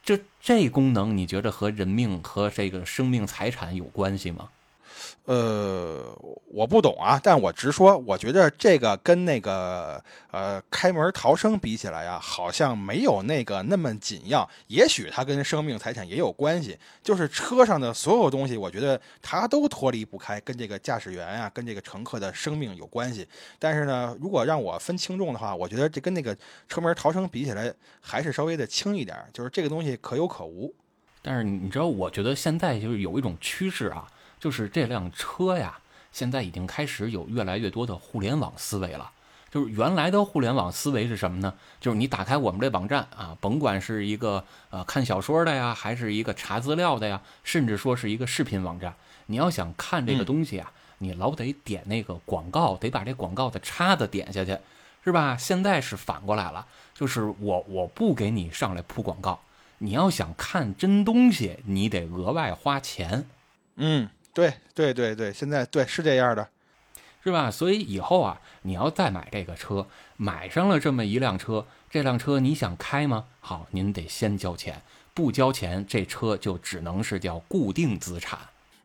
[0.02, 4.48] 这这功能你觉得和人命和这个生命财产有关系吗？
[5.24, 6.16] 呃，
[6.48, 14.48] 我不懂啊，但我直说，我觉得这个跟那个呃开门逃生比起来呀，好像没有那个那么紧要。
[14.68, 23.26] 也许它跟生命财产也有关系，就是车上的所有东西，我觉得它都脱离不开跟这个驾驶员啊，跟这个乘客的生命有关系。
[23.58, 26.36] 但是呢，如果让我分轻重的话，我觉得这跟那个
[26.68, 29.16] 车门逃生比起来，还是稍微的轻一点。
[29.32, 30.72] 就是这个东西可有可无。
[31.20, 34.06] 但是你知道，我觉得现在就是有一种趋势啊。
[34.38, 35.78] 就是这辆车呀，
[36.12, 39.10] 现在已经开始有越来越多的互联网思维了。
[39.48, 41.54] 就是原来的互联网思维是什么呢？
[41.80, 48.94] 就是你打开我们这网站啊，甭管是一个呃看小说的呀，还是一个查资料的呀，甚至说是一个视频网站，
[49.26, 54.58] 你要想看这个东西啊，你老得点那个广告，得把这广告的叉子点下去，
[55.04, 55.36] 是吧？
[55.38, 59.40] 现在是反过来了，就是我我不给你上来铺广告，
[59.78, 63.26] 你要想看真东西，你得额外花钱。
[63.76, 64.10] 嗯。
[64.36, 66.46] 对对对对，现在对是这样的，
[67.24, 67.50] 是吧？
[67.50, 69.86] 所以以后啊，你要再买这个车，
[70.18, 73.24] 买上了这么一辆车，这辆车你想开吗？
[73.40, 74.82] 好，您得先交钱，
[75.14, 78.38] 不交钱，这车就只能是叫固定资产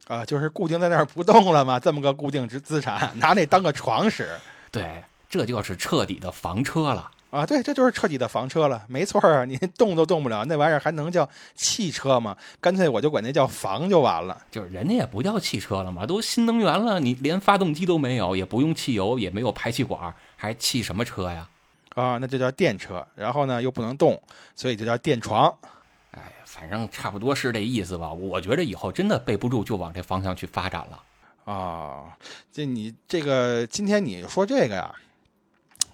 [0.08, 1.78] 啊，就是固定在那儿不动了吗？
[1.78, 4.30] 这么个固定资资产，拿那当个床使，
[4.72, 7.12] 对，这就是彻底的房车了。
[7.32, 12.36] 啊，对，这就是彻底的房车了，没错啊，你 动都动不了，那玩意儿还能叫汽车吗？
[12.60, 14.38] 干脆我就管那叫房就完了。
[14.52, 21.48] 就是人家也不叫汽车了嘛，都新能源了，你连发动机都没有，也不用汽油，也没有排气管，还汽什么车呀？
[21.96, 23.08] 啊，那就叫电车。
[23.16, 24.22] 然后呢，又不能动，
[24.54, 25.54] 所以就叫电床。
[26.12, 28.12] 哎，反正差不多是这意思吧。
[28.12, 31.54] 我觉得以后真的备不住，就往这方向去发展了。
[31.54, 32.18] 啊，
[32.52, 34.94] 这你这个今天你说这个呀？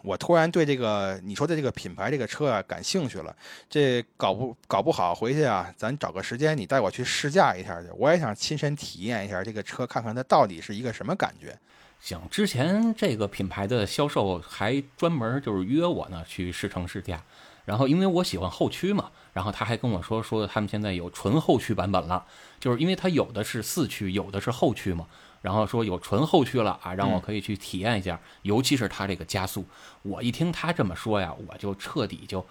[0.07, 3.35] 我突然对这个你说的这个品牌这个车啊感兴趣了，
[3.69, 11.53] 这搞不搞不好回去啊，咱找个时间你带我去试驾一下去，我也想亲身体验一下这个车，看看它到底是一个什么感觉。
[11.99, 17.21] 行，之前这个品牌的销售还专门就是约我呢去试乘试驾，
[17.65, 22.23] 然后因为我喜欢后驱嘛，然后他还跟我说说他们现在有纯后驱版本了，
[22.59, 25.05] 就是因为它有的是四驱，有的是后驱嘛。
[25.41, 29.65] 然后说有纯后驱了啊，让我可以去体验一下，尤其是它这个加速。
[30.01, 32.45] 我一听他这么说呀，我就彻底就，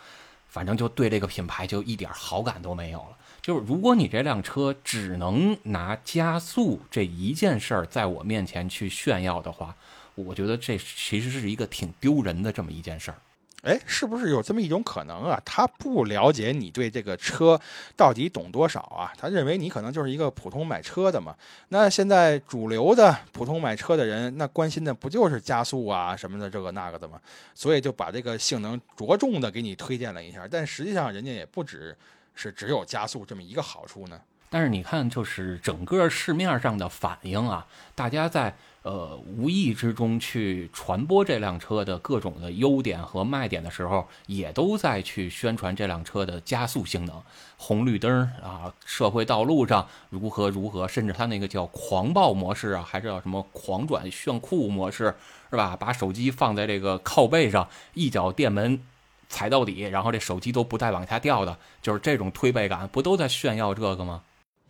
[0.49, 3.17] 反正就对这个品牌就一点好感都没有了。
[3.43, 9.75] 就是如果你这辆车只能拿加速这一件事儿在我面前去炫耀的话，
[10.15, 13.19] 我觉得这其实是一个挺丢人的这么一件事儿。
[13.67, 15.43] 哎，是不是有这么一种可能啊？
[15.45, 17.61] 他不了解你对这个车
[17.97, 19.13] 到底懂多少啊？
[19.19, 21.35] 他认为你可能就是一个普通买车的嘛。
[21.71, 27.21] 那现在主流的普通买车的人，那关心的不就是加速啊什么的这个那个的吗？
[27.57, 30.47] 所以就把这个性能着重的给你推荐了一下。
[30.49, 31.97] 但实际上人家也不只
[32.37, 34.21] 是只有加速这么一个好处呢。
[34.49, 38.57] 但是你看，就是整个市面上的反应啊，大家在。
[38.87, 47.21] 呃，无意之中去传播这辆车的各种的优点和卖点的时候，也都在去宣传这辆车的加速性能，
[47.57, 55.13] 红绿灯啊，社会道路上如何如何，甚至它那个叫狂暴模式啊，还是叫什么狂转炫酷模式，
[55.51, 55.77] 是吧？
[55.77, 58.81] 把手机放在这个靠背上，一脚电门
[59.29, 64.23] 踩到底，然后这手机都不带往下掉的，就是这种推背感，不都在炫耀这个吗？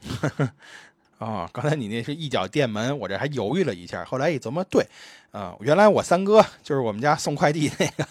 [0.04, 0.52] 呵 呵
[1.18, 4.86] 哦， 刚才你那是一脚电门，我这还犹豫了一下，后来一琢磨，对，
[5.30, 8.06] 啊，原来我三哥就是我们家送快递那个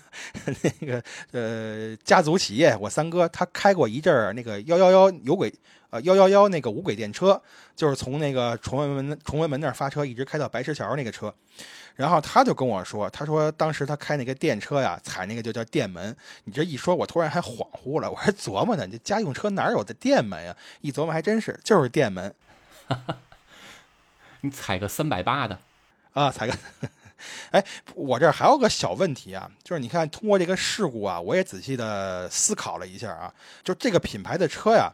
[0.79, 5.53] 那个呃家族企业，我三哥他开过一阵儿那个幺幺幺有轨
[5.91, 7.39] 呃幺幺幺那个无轨电车，
[7.75, 11.33] 就是从那个崇文门崇文门那儿发车，一直开到白石桥那个车。
[11.95, 16.13] 然后他就跟我说，他说当时他开那个电车呀，踩那个就叫电门。
[16.43, 20.53] 你这一说，我突然还恍惚了，我还琢磨呢，这家用车哪有的电门呀？
[20.81, 22.33] 一琢磨还真是，就是电门。
[22.87, 23.17] 哈 哈
[24.41, 25.59] 你踩个三百八的
[26.13, 26.53] 啊，踩个。
[27.51, 34.91] 哎，我这还有个小问题啊，就是你看，通过这个事故啊，我也仔细的思考了一下啊，就这个品牌的车呀，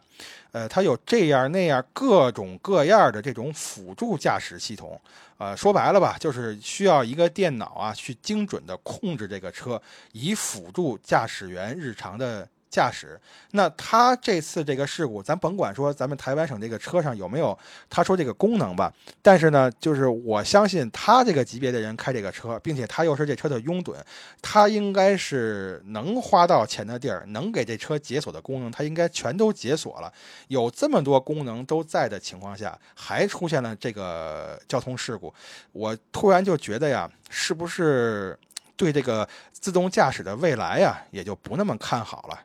[0.52, 4.98] 呃，它有这样那样各种各样的这种辅助驾驶系统，
[5.36, 12.48] 呃，说白了吧，就是需要一个电脑啊，去精准的控制这个车，以辅助驾驶员日常的。
[12.72, 17.56] 驾驶，那他这次这个事故，咱甭管说咱们台湾省这个车上有没有
[17.90, 23.94] 他说这个功能吧，但是呢，就是我相信他这个级别的人开这个车，并且他又是这车的拥趸，
[24.40, 30.10] 他应该是能花到钱的地儿，能给这车解锁的功能，他应该全都解锁了。
[30.48, 35.32] 有这么多功能都在的情况下，还出现了这个交通事故，
[35.72, 38.38] 我突然就觉得呀，是不是
[38.76, 42.40] 对这个自动驾驶的未来呀，也就不那么看好了？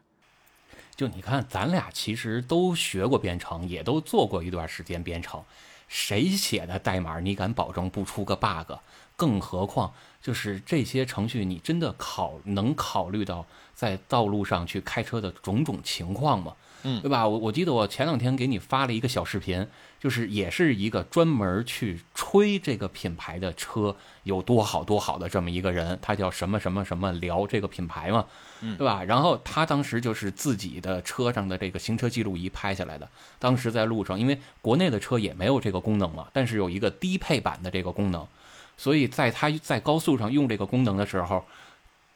[0.97, 5.41] 就你看，咱俩其实都学过编程，也都做过一段时间编程。
[5.87, 8.73] 谁写的代码，你敢保证不出个 bug？
[9.15, 16.55] 更何况，就是这些程序，你真的考能考虑到在道路上去开车的种种情况吗？
[16.81, 17.27] 嗯，对吧？
[17.27, 19.67] 我我记得我前两天给你发了一个小视频，
[19.99, 28.25] 就是也是一个专门去吹这个品牌的车有多好多好的这么一个人，他叫什么什么什么聊这个品牌嘛，
[28.77, 29.03] 对吧？
[29.03, 38.27] 然后他当时就是自己的车上的这个行车记录仪拍下来的，当时在路上，因为国内的车也没有这个功能嘛，但是有一个低配版的这个功能，
[38.77, 41.45] 所以在他在高速上用这个功能的时候，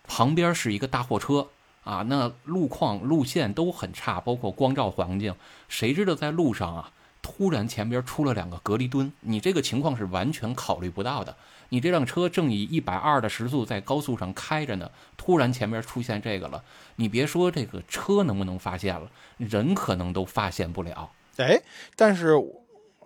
[0.08, 1.48] 旁边是一个大货车。
[1.84, 5.34] 啊，那路况路线都很差，包括光照环境，
[5.68, 11.36] 谁知道在路上啊，突然前边出了两个隔离墩，你这个情况是完全考虑不到的。
[11.70, 16.64] 你这辆车正以一百二的时速在高速上开着呢，突然前边出现这个了，
[16.98, 21.10] 你别说这个车能不能发现了，人可能都发现不了。
[21.38, 21.62] 哎，
[21.96, 22.34] 但是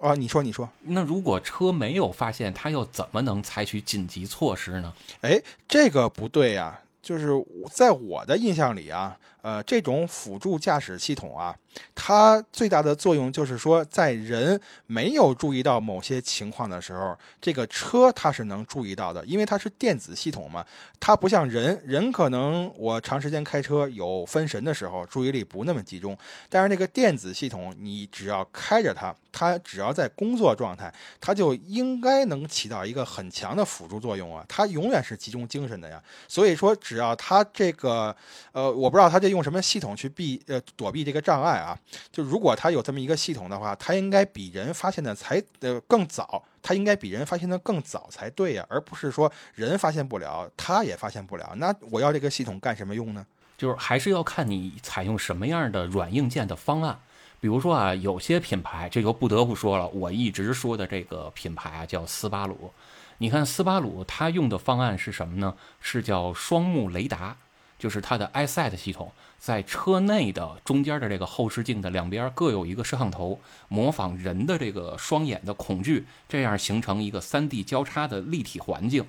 [0.02, 4.94] 啊，你说你说，那如果车没有发现，他又怎么能采取紧急措施呢？
[5.22, 6.80] 哎，这个不对呀。
[7.02, 7.30] 就是
[7.72, 11.56] 在我的印象里啊，呃，这种辅助驾驶系统啊，
[11.94, 20.66] 它最大的作用就是说，在人没有注意到某些情况的时候，这个车它是能注意到的，因为它是电子系统嘛。
[21.00, 26.18] 它不像人，人可能我长时间开车有分神的时候，注意力不那么集中。
[26.50, 34.44] 但是那个电子系统，你只要开着它，它只要在工作状态，它就应该能起到一个很强的辅助作用啊。
[34.48, 36.02] 它永远是集中精神的呀。
[36.28, 38.16] 所以说，只要它这个，
[38.52, 41.65] 呃，我不知道它这用什么系统去避呃躲避这个障碍。
[41.66, 41.78] 啊
[42.12, 51.54] 就如果它有这么一个系统的话，它应该比人发现的才呃更早，它应该比人发现的更早才对呀，而不是说人发现不了，它也发现不了。
[51.58, 53.26] 那我要这个系统干什么用呢？
[53.58, 57.00] 就是还是要看你采用什么样的软硬件的方案。
[57.40, 59.88] 比如说啊，有些品牌，这就不得不说了。
[59.90, 62.72] 我一直说的这个品牌啊，叫斯巴鲁。
[63.20, 65.56] 你看斯巴鲁，它用的方案是什么呢？
[65.80, 67.38] 是叫双目雷达，
[67.78, 79.06] 就是它的 iSight 系统，在车内的中间的这个后视镜的两边各有一个摄像头，模仿人的这个双眼的恐惧，这样形成一个 3D 交叉的立体环境。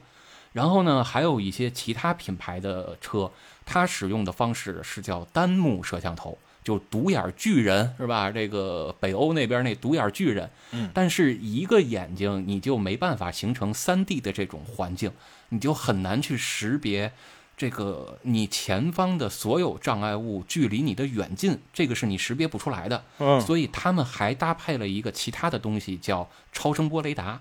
[0.53, 3.31] 然后呢，还有一些其他品牌的车，
[3.65, 6.39] 它使用的方式是叫单目摄像头。
[6.65, 8.29] 就独眼巨人是吧？
[8.29, 15.13] 这个北欧那边那独眼巨人，嗯，但是一个眼睛你就没办法形成三 D 的这种环境，
[15.51, 17.13] 你就很难去识别
[17.57, 23.03] 这个你前方的所有障碍物距离你的远近，这个是你识别不出来的。
[23.19, 27.41] 嗯，所以他们还搭配了一个其他的东西，叫超声波雷达。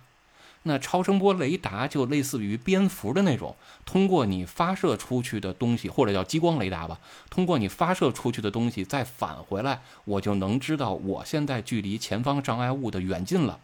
[0.67, 6.99] 那超声波雷达就类似于蝙蝠的那种，通过你发射出去的东西，或者叫激光雷达吧，
[7.30, 13.60] 通过你发射出去的东西再返回来，我就能知道我现在距离前方障碍物的远近了。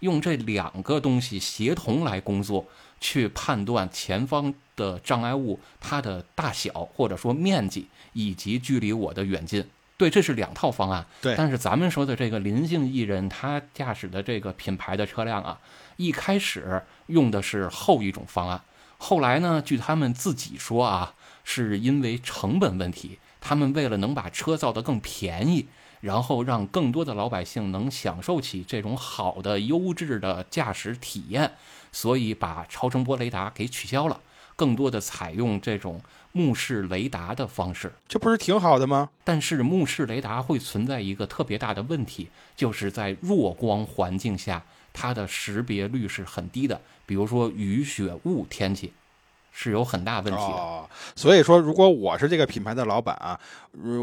[0.00, 2.64] 用这两个东西协同来工作，
[3.00, 9.64] 去判断前方的障碍物它的大小或者说面积以及距离我的远近。
[9.96, 11.04] 对，这是两套方案。
[11.20, 15.58] 对，但是咱们说的这个林姓艺人他驾驶的这个品牌的车辆啊。
[15.96, 18.62] 一开始用的是后一种方案，
[18.98, 25.66] 后来呢，据他们自己说啊，是因为成本问题，他们为了能把车造得更便宜，
[26.00, 31.54] 然后让更多的老百姓能享受起这种好的优质的驾驶体验，
[31.92, 34.20] 所以把超声波雷达给取消了，
[34.56, 36.00] 更多的采用这种
[36.32, 37.92] 目视雷达的方式。
[38.06, 39.10] 这不是挺好的吗？
[39.24, 44.62] 但是目视雷达会存在一个特别大的问题，就是在弱光环境下，
[44.92, 48.92] 它的识别率是很低的，比如说雨雪雾天气。
[49.60, 53.36] 是有很大问题的，所以说，如果我是这个品牌的老板啊，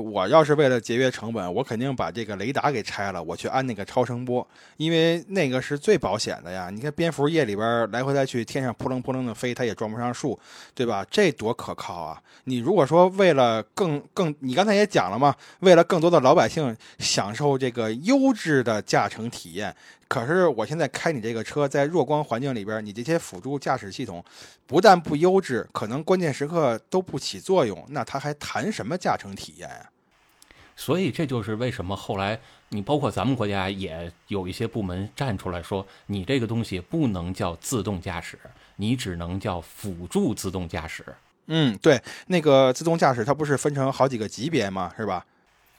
[0.04, 4.46] 我要是为了节约成本，我肯定把这个雷达给拆了，我去安那个超声波，
[4.76, 6.70] 因为那个是最保险的呀。
[6.70, 10.38] 你看蝙蝠夜里边来回来去，天上扑棱扑棱的飞，它也撞不上树，
[10.74, 11.06] 对吧？
[11.10, 12.22] 这多可靠啊！
[12.44, 19.74] 你如果说为了更更，你刚才也讲了嘛，为了更多的老百姓享受这个优质的驾乘体验。
[20.08, 24.24] 可是我现在开你这个车，在弱光环境里边，你这些辅助驾驶系统
[24.68, 29.90] 不但不优质，可能关键时刻都不起作用，那它还谈什么驾乘体验呀？
[30.76, 32.40] 所以这就是为什么后来
[32.70, 38.38] 你包括咱们国家也有一些部门站出来说，你这个东西不能叫自动驾驶，
[38.76, 41.04] 你只能叫辅助自动驾驶。
[41.48, 44.94] 嗯，对，那个自动驾驶它不是分成好几个级别吗？
[44.98, 45.26] 是吧？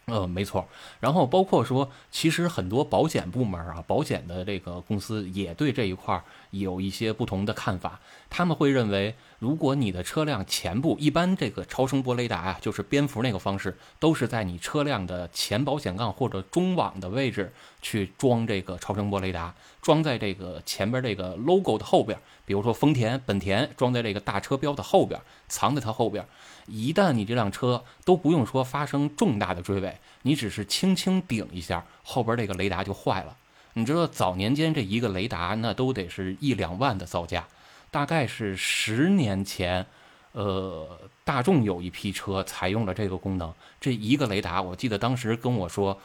[0.06, 0.68] 呃，没错。
[1.00, 7.98] 然后包括说，其实很多保险部门啊，保险的这个公司也对这一块有一些不同的看法。
[8.30, 17.52] 他们会认为，如果你的车辆前部，一般这个超声波雷达啊，就是蝙蝠那个方式，都是在你车辆的前保险杠或者中网的位置
[17.82, 19.52] 去装这个超声波雷达，
[19.82, 26.24] 装在这个前边这个 logo 的后边，比如说丰田、本田装在这个大车标的后边，藏在它后边。
[26.66, 33.36] 一旦你这辆车都不用说发生重大的追尾，你只是轻轻顶一下，后边这个雷达就坏了。
[33.74, 37.46] 你知道早年间这一个雷达那都得是一两万的造价，
[37.90, 39.84] 大概是十年前，
[40.32, 46.00] 呃，大众有一批车采用了这个功能，这一个雷达，我记得当时跟我说，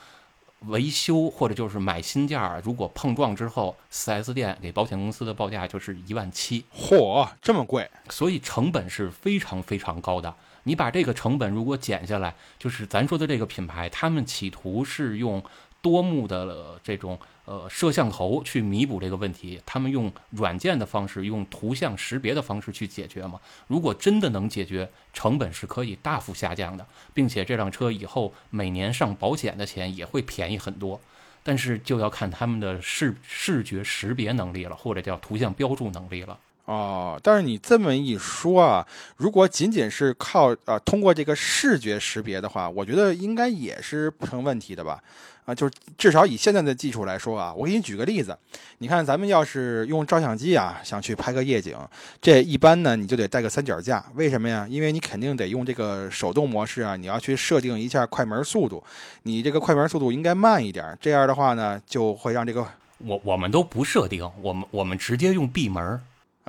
[0.67, 10.35] 维修或者就是买新件儿，如果碰撞之后，4S 店给保险公司的报价就是一万七，嚯，这么贵，所以成本是非常非常高的。
[10.63, 15.43] 你把这个成本如果减下来，就是咱说的这个品牌，他们企图是用
[15.81, 23.39] 多目的这种呃摄像头去弥补这个问题，他们用软件的方式，用图像识别的方式去解决嘛。
[23.67, 31.01] 如果真的能解决，成本是可以大幅下降的，并且这辆车以后每年上保险的钱也会便宜很多。
[31.43, 36.37] 但是就要看他们的视视觉识别能力了，或者叫图像标注能力了。
[36.71, 45.03] 哦，但是你这么一说啊，如果仅仅是靠啊通过这个视觉识别的话，我觉得应该也是不成问题的吧？
[45.43, 48.37] 啊，就是至少以现在的技术来说啊，我给你举个例子，
[48.77, 51.75] 你看咱们要是用照相机啊，想去拍个夜景，
[52.21, 54.65] 这一般呢你就得带个三脚架，为什么呀？
[54.69, 58.81] 因为你肯定得用这个手动模式啊，你要去设定一下快门速度，
[59.23, 62.65] 你这个快门速度应该慢一点，这样的话呢就会让这个
[62.99, 65.99] 我我们都不设定，我们我们直接用闭门。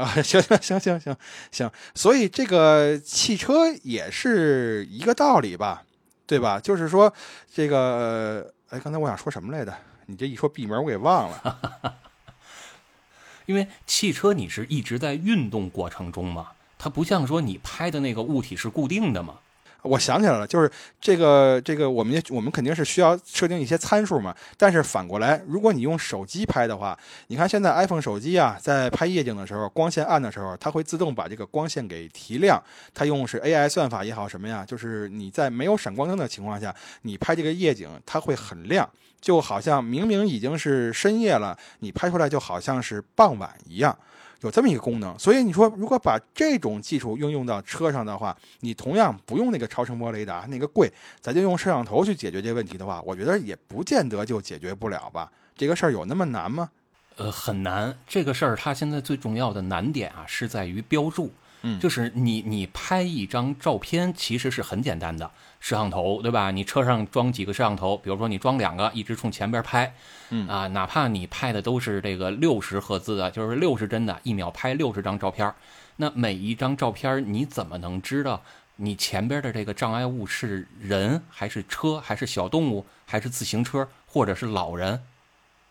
[0.02, 1.16] 啊， 行行行行行
[1.52, 5.84] 行，所以这个汽车也是一个道理吧，
[6.26, 6.58] 对吧？
[6.58, 7.12] 就是说
[7.52, 9.72] 这个，哎，刚才我想说什么来着？
[10.06, 11.98] 你这一说闭门，我给忘了。
[13.46, 16.48] 因为汽车你是一直在运动过程中嘛，
[16.78, 19.38] 它不像说你拍的那个物体是固定的嘛。
[19.82, 20.70] 我想起来了，就是
[21.00, 24.34] 这个这个，我们我们肯定是需要设定一些参数嘛。
[24.56, 32.62] 但是反过来，如果你用手机拍的话，你看现在 iPhone 手机啊，在拍夜景的时候，光线暗的时候，它会自动把这个光线给提亮。
[32.94, 38.88] 它用是 AI 算法也好什么呀，就是你在没有闪光灯的情况下，你拍这个夜景，它会很亮，
[39.20, 43.96] 就好像明明已经是深夜了，你拍出来就好像是傍晚一样。
[44.42, 55.30] 有这么一个功能，所以你说如果把这种技术应用到车上的话，你同样不用那个超声波雷达，那个贵，咱就用摄像头去解决这个问题的话，我觉得也不见得就解决不了吧？
[55.56, 56.70] 这个事儿有那么难吗？
[57.16, 57.96] 呃，很难。
[58.06, 61.30] 这个事儿它现在最重要的难点啊，是在于标注。
[61.62, 66.50] 嗯，就是你你拍一张照片其实是很简单的，摄像头对吧？
[66.50, 69.94] 你车上装几个摄像头，比如说你装两个，一直冲前边拍，
[70.30, 75.54] 嗯啊，哪怕你拍的都是这个六十赫兹的，就是六十帧的，一秒拍六十张照片，
[75.96, 78.42] 那每一张照片你怎么能知道
[78.76, 85.02] 你前边的这个障碍物是人还是车还是小动物还是自行车或者是老人？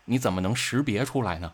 [0.06, 1.52] 你怎么能识别出来呢？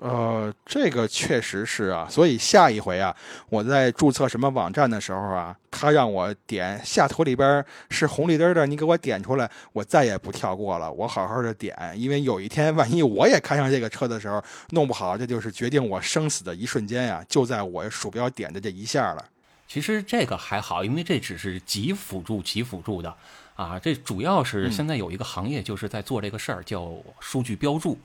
[0.00, 3.14] 呃，这个确实是啊，所以下一回啊，
[3.48, 14.40] 我在注册什么网站的时候啊，他让我点下图里边是红绿灯的，你给我点出来，我再也不跳过了，我好好的点，因为有一天万一我也开上这个车的时候，
[14.70, 19.24] 弄不好这就是决定我生死的一瞬间呀，就在我鼠标点的这一下了。
[19.66, 23.12] 其实这个还好，因为这只是极辅助、极辅助的。
[23.56, 27.98] 啊，这主要是嗯现在有一个行业就是在做这个事儿，叫数据标注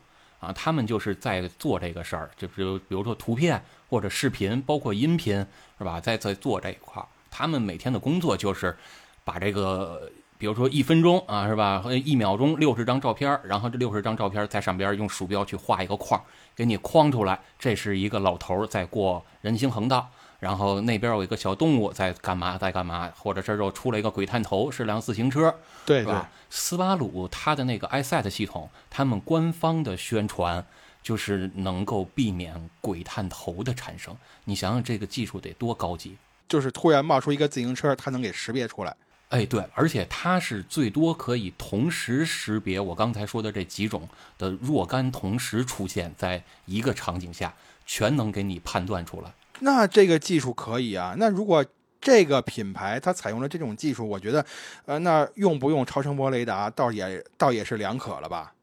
[0.43, 5.45] 啊，他们就是在做这个事儿，就比如比如说图片或者视频，包括音频，
[5.77, 5.99] 是吧？
[5.99, 8.75] 在在做这一块儿，他们每天的工作就是
[9.23, 10.11] 把这个。
[10.35, 11.81] 比如说一分钟啊，是吧？
[12.03, 16.21] 一秒钟六十张照片，然后这六十张照片在上边用鼠标去画一个框，
[16.53, 17.39] 给你框出来。
[17.57, 20.11] 这是一个老头儿在过人行横道，
[20.43, 26.29] 然后那边有一个小动物在干嘛，在干嘛，或者这儿又出来一个鬼探头，是辆自行车，对吧？
[26.49, 30.65] 斯巴鲁它的那个 iSet 系统，他们官方的宣传
[31.01, 34.13] 就是能够避免鬼探头的产生。
[34.43, 36.17] 你想想这个技术得多高级？
[36.49, 38.93] 就是突然冒出一个自行车，它能给识别出来。
[39.29, 47.53] 哎，对，而且它是最多可以同时识别我刚才说的这几种的若干同时出现在一个场景下，
[47.85, 49.31] 全能给你判断出来。
[49.63, 51.15] 那这个技术可以啊。
[51.17, 51.65] 那如果
[51.99, 54.45] 这个品牌它采用了这种技术，我觉得，
[54.85, 58.53] 呃，那用不用超声波雷达，倒也倒也是两可了吧？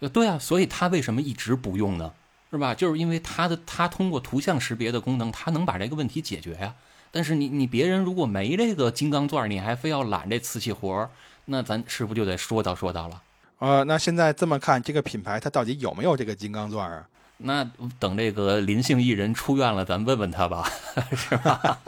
[0.00, 2.12] 呃，对啊，所以它为什么一直不用呢？
[2.50, 2.74] 是吧？
[2.74, 6.74] 就是因为它的它通过图像识别的功能，它能把这个问题解决呀、
[7.10, 11.10] 但是你你别人如果没这个金刚钻，你还非要揽这瓷器活儿，
[11.46, 13.22] 那咱是不是就得说道说道了？
[13.58, 17.08] 呃，那现在这么看，这个品牌它到底有没有这个金刚钻啊？
[17.38, 17.68] 那
[17.98, 20.70] 等这个林姓艺人出院了，咱问问他吧。
[21.16, 21.78] 是吧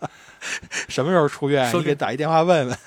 [0.88, 1.70] 什么时候出院？
[1.70, 2.78] 说你给打一电话问问。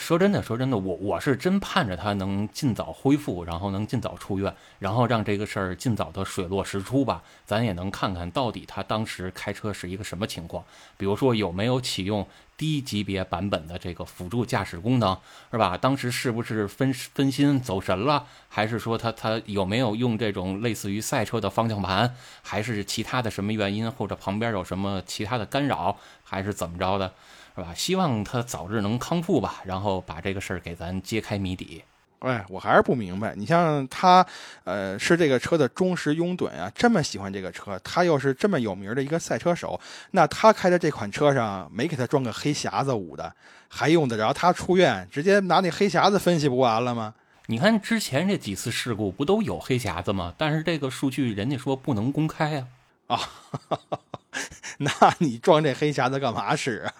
[0.00, 7.22] 说真的，说真的，我我是真盼着他能尽早恢复，然后能尽早出院，然后让这个事儿尽早的水落石出吧。
[7.44, 10.64] 咱也能看看到底他当时开车是一个什么情况，
[10.96, 12.26] 比如说有没有启用
[12.56, 15.16] 低级别版本的这个辅助驾驶功能，
[15.50, 15.76] 是吧？
[15.76, 27.12] 当时是不是分分心走神了，还是说他他有没有用这种类似于赛车的方向盘，还是其他的什么原因，或者旁边有什么其他的干扰，还是怎么着的？
[27.54, 27.74] 是吧？
[27.74, 31.82] 希望他早日能康复吧，然后把这个事儿给咱揭开谜底。
[32.20, 34.26] 哎，我还是不明白，你像他，
[34.64, 39.80] 呃，是这个车的忠实拥趸啊，这么喜欢这个车，他又是这么有名的一个赛车手，
[40.10, 43.34] 那他开的这款车上没给他装个黑匣子捂的，
[43.68, 47.14] 还用得着他出院直接拿那黑匣子分析不完了吗？
[47.46, 50.34] 你看之前这几次事故不都有黑匣子吗？
[50.36, 52.66] 但是这个数据人家说不能公开
[53.06, 53.18] 啊。
[54.78, 56.94] 那你装这黑匣子干嘛使啊？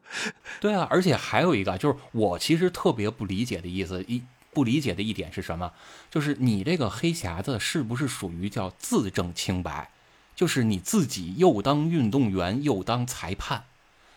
[0.61, 4.22] 对啊，而且还有一个就是我其实特别不理解的意思，一
[4.53, 5.72] 不理解的一点是什么？
[6.11, 9.90] 就是你这个黑匣子是不是属于叫自证清白？
[10.34, 13.64] 就是你自己又当运动员又当裁判，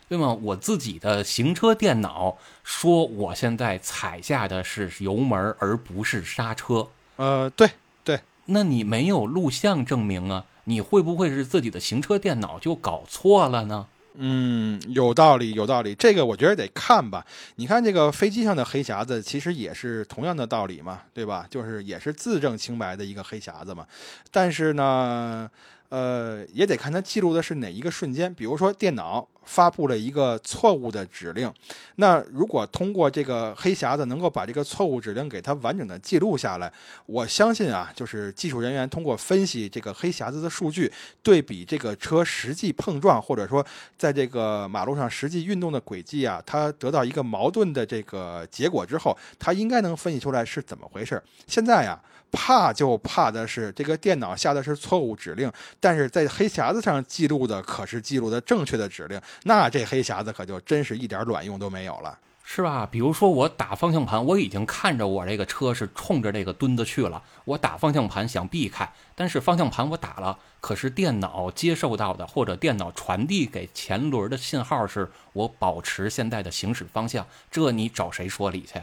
[0.08, 0.34] 对吗？
[0.34, 7.72] 我自己的行车电脑说我现在踩下的是油门而不是刹车，呃，对
[8.04, 10.46] 对，那你没有录像证明啊？
[10.66, 13.88] 你会不会是自己的行车电脑就搞错了呢？
[14.18, 15.94] 嗯，有道理，有道理。
[15.94, 17.26] 这个我觉得得看吧。
[17.58, 21.46] 你看这个飞机上的黑匣子，其实也是同样的道理嘛，对吧？
[21.50, 23.86] 就是也是自证清白的一个黑匣子嘛。
[24.32, 25.50] 但是呢，
[25.90, 28.34] 呃，也得看它记录的是哪一个瞬间。
[28.34, 31.52] 比如说电脑发布了一个错误的指令，
[31.98, 36.72] 那如果通过这个黑匣子能够把这个错误指令给它完整的记录下来，
[37.06, 43.64] 我相信啊，就是技术人员通过分析这个黑匣子的数据，对比这个车实际碰撞，或者说
[43.98, 51.22] 在这个马路上实际运动的轨迹啊，它得到一个矛盾的这个结果之后，它应该能分析出来是怎么回事。
[51.46, 52.02] 现在呀、
[52.36, 62.20] 怕就怕的是这个电脑下的是错误指令，但是在黑匣子上记录的可是记录的正确的指令，那这黑匣子可就真是一点卵用都没有了。
[62.48, 62.88] 是吧？
[62.92, 78.80] 比如说我打方向盘，我已经看着我这个车是冲着这个墩子去了，我打方向盘想避开，但是方向盘我打了，可是电脑接受到的或者电脑传递给前轮的信号是我保持现在的行驶方向，这你找谁说理去？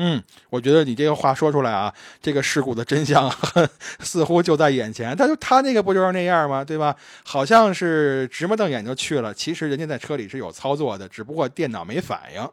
[0.00, 1.92] 嗯，我觉得你这个话说出来啊，
[2.22, 3.28] 这个事故的真相
[3.98, 5.16] 似乎就在眼前。
[5.16, 6.64] 他就他那个不就是那样吗？
[6.64, 6.94] 对吧？
[7.24, 12.48] 好像是直目瞪眼就去了，其实人家在车里是有操作的，只不过电脑没反应。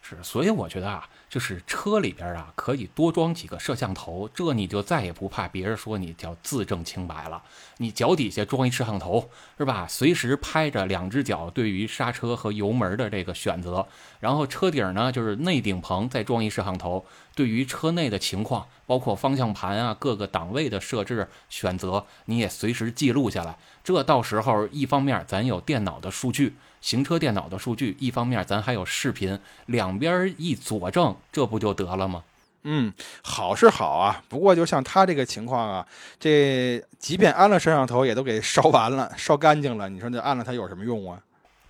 [0.00, 7.42] 是，所以我觉得啊，就是车里边啊可以多装几个摄像头，这你就再也不怕别人说你叫自证清白了。
[7.76, 9.28] 你脚底下装一摄像头
[9.58, 9.86] 是吧？
[9.86, 13.86] 随时拍着两只脚对于刹车和油门的这个选择，
[14.18, 23.54] 然后车顶呢就是内顶棚再装一摄像头，对于车内的情况，包括方向盘啊各个档位的设置选择，你也随时记录下来。
[23.84, 26.56] 这到时候一方面咱有电脑的数据。
[26.80, 32.22] 行车电脑的数据，一方面咱还有视频，两边一佐证，这不就得了吗？
[32.62, 35.86] 嗯，好是好啊，不过就像他这个情况啊，
[36.20, 39.88] 这即便安了摄像头，也都给烧完了、烧干净了。
[39.88, 41.20] 你说这安了它有什么用啊？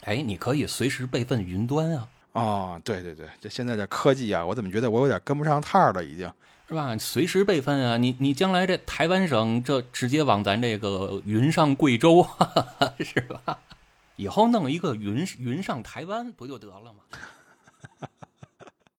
[0.05, 2.09] 哎，你可以随时备份云端啊。
[2.33, 6.31] 哦，对对对，这现在这科技啊，我怎么觉得我有点跟不上趟了，已经。
[6.69, 6.95] 是吧？
[6.99, 7.97] 随时备份啊！
[7.97, 12.29] 你你将来这台湾省这直接往咱这个云上贵州，
[13.01, 13.59] 是吧？
[14.17, 17.01] 以后弄一个云云上台湾不就得了吗？